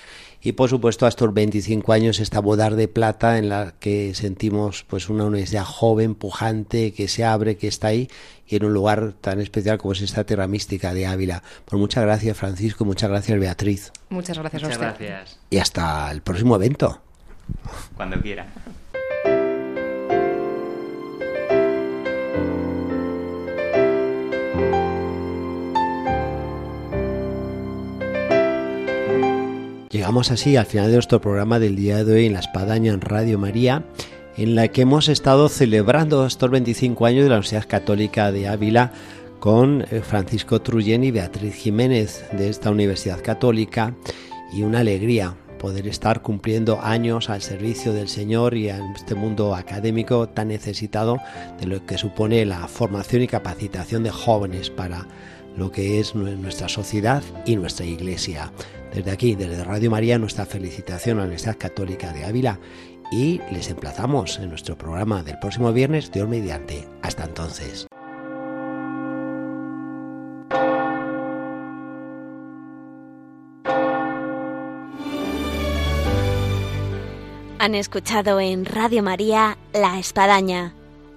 y 0.41 0.53
por 0.53 0.69
supuesto 0.69 1.05
a 1.05 1.09
estos 1.09 1.33
25 1.33 1.93
años 1.93 2.19
esta 2.19 2.39
boda 2.39 2.69
de 2.69 2.87
plata 2.87 3.37
en 3.37 3.49
la 3.49 3.73
que 3.79 4.13
sentimos 4.15 4.83
pues 4.87 5.09
una 5.09 5.25
universidad 5.25 5.63
joven, 5.65 6.15
pujante, 6.15 6.93
que 6.93 7.07
se 7.07 7.23
abre, 7.23 7.57
que 7.57 7.67
está 7.67 7.87
ahí 7.87 8.09
y 8.47 8.55
en 8.55 8.65
un 8.65 8.73
lugar 8.73 9.13
tan 9.21 9.39
especial 9.39 9.77
como 9.77 9.93
es 9.93 10.01
esta 10.01 10.23
tierra 10.25 10.47
mística 10.47 10.93
de 10.93 11.05
Ávila. 11.05 11.43
Pues 11.65 11.79
muchas 11.79 12.03
gracias 12.03 12.35
Francisco, 12.37 12.85
muchas 12.85 13.09
gracias 13.09 13.39
Beatriz. 13.39 13.91
Muchas 14.09 14.37
gracias 14.37 14.63
Muchas 14.63 14.77
a 14.81 14.89
usted. 14.91 15.05
gracias. 15.07 15.39
Y 15.49 15.57
hasta 15.57 16.11
el 16.11 16.21
próximo 16.21 16.55
evento. 16.55 17.01
Cuando 17.95 18.19
quiera. 18.19 18.47
Llegamos 30.01 30.31
así 30.31 30.55
al 30.55 30.65
final 30.65 30.87
de 30.87 30.93
nuestro 30.93 31.21
programa 31.21 31.59
del 31.59 31.75
día 31.75 32.03
de 32.03 32.11
hoy 32.11 32.25
en 32.25 32.33
la 32.33 32.39
Espadaña 32.39 32.91
en 32.91 33.01
Radio 33.01 33.37
María, 33.37 33.83
en 34.35 34.55
la 34.55 34.67
que 34.69 34.81
hemos 34.81 35.07
estado 35.09 35.47
celebrando 35.47 36.25
estos 36.25 36.49
25 36.49 37.05
años 37.05 37.21
de 37.21 37.29
la 37.29 37.35
Universidad 37.35 37.67
Católica 37.67 38.31
de 38.31 38.47
Ávila 38.47 38.93
con 39.39 39.85
eh, 39.91 40.01
Francisco 40.01 40.59
Trullén 40.59 41.03
y 41.03 41.11
Beatriz 41.11 41.53
Jiménez 41.53 42.25
de 42.31 42.49
esta 42.49 42.71
Universidad 42.71 43.21
Católica 43.21 43.93
y 44.51 44.63
una 44.63 44.79
alegría 44.79 45.35
poder 45.59 45.85
estar 45.85 46.23
cumpliendo 46.23 46.81
años 46.81 47.29
al 47.29 47.43
servicio 47.43 47.93
del 47.93 48.07
Señor 48.07 48.55
y 48.55 48.69
en 48.69 48.95
este 48.95 49.13
mundo 49.13 49.53
académico 49.53 50.27
tan 50.27 50.47
necesitado 50.47 51.19
de 51.59 51.67
lo 51.67 51.85
que 51.85 51.99
supone 51.99 52.43
la 52.47 52.67
formación 52.67 53.21
y 53.21 53.27
capacitación 53.27 54.01
de 54.01 54.09
jóvenes 54.09 54.71
para 54.71 55.05
lo 55.55 55.71
que 55.71 55.99
es 55.99 56.15
nuestra 56.15 56.69
sociedad 56.69 57.21
y 57.45 57.55
nuestra 57.55 57.85
iglesia. 57.85 58.51
Desde 58.93 59.11
aquí, 59.11 59.35
desde 59.35 59.63
Radio 59.63 59.89
María, 59.89 60.19
nuestra 60.19 60.45
felicitación 60.45 61.17
a 61.17 61.21
la 61.21 61.27
Universidad 61.27 61.57
Católica 61.57 62.11
de 62.11 62.25
Ávila 62.25 62.59
y 63.11 63.39
les 63.51 63.69
emplazamos 63.69 64.37
en 64.39 64.49
nuestro 64.49 64.77
programa 64.77 65.23
del 65.23 65.39
próximo 65.39 65.71
viernes, 65.71 66.11
Dios 66.11 66.27
mediante. 66.27 66.87
Hasta 67.01 67.23
entonces. 67.25 67.87
Han 77.59 77.75
escuchado 77.75 78.39
en 78.39 78.65
Radio 78.65 79.03
María 79.03 79.57
La 79.71 79.99
Espadaña, 79.99 80.73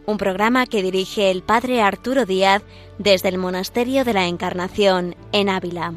un 0.07 0.19
programa 0.19 0.67
que 0.67 0.83
dirige 0.83 1.31
el 1.31 1.43
Padre 1.43 1.81
Arturo 1.81 2.27
Díaz 2.27 2.63
desde 2.99 3.31
el 3.31 3.39
Monasterio 3.39 4.05
de 4.05 4.13
la 4.13 4.27
Encarnación 4.29 5.17
en 5.33 5.49
Ávila. 5.49 5.95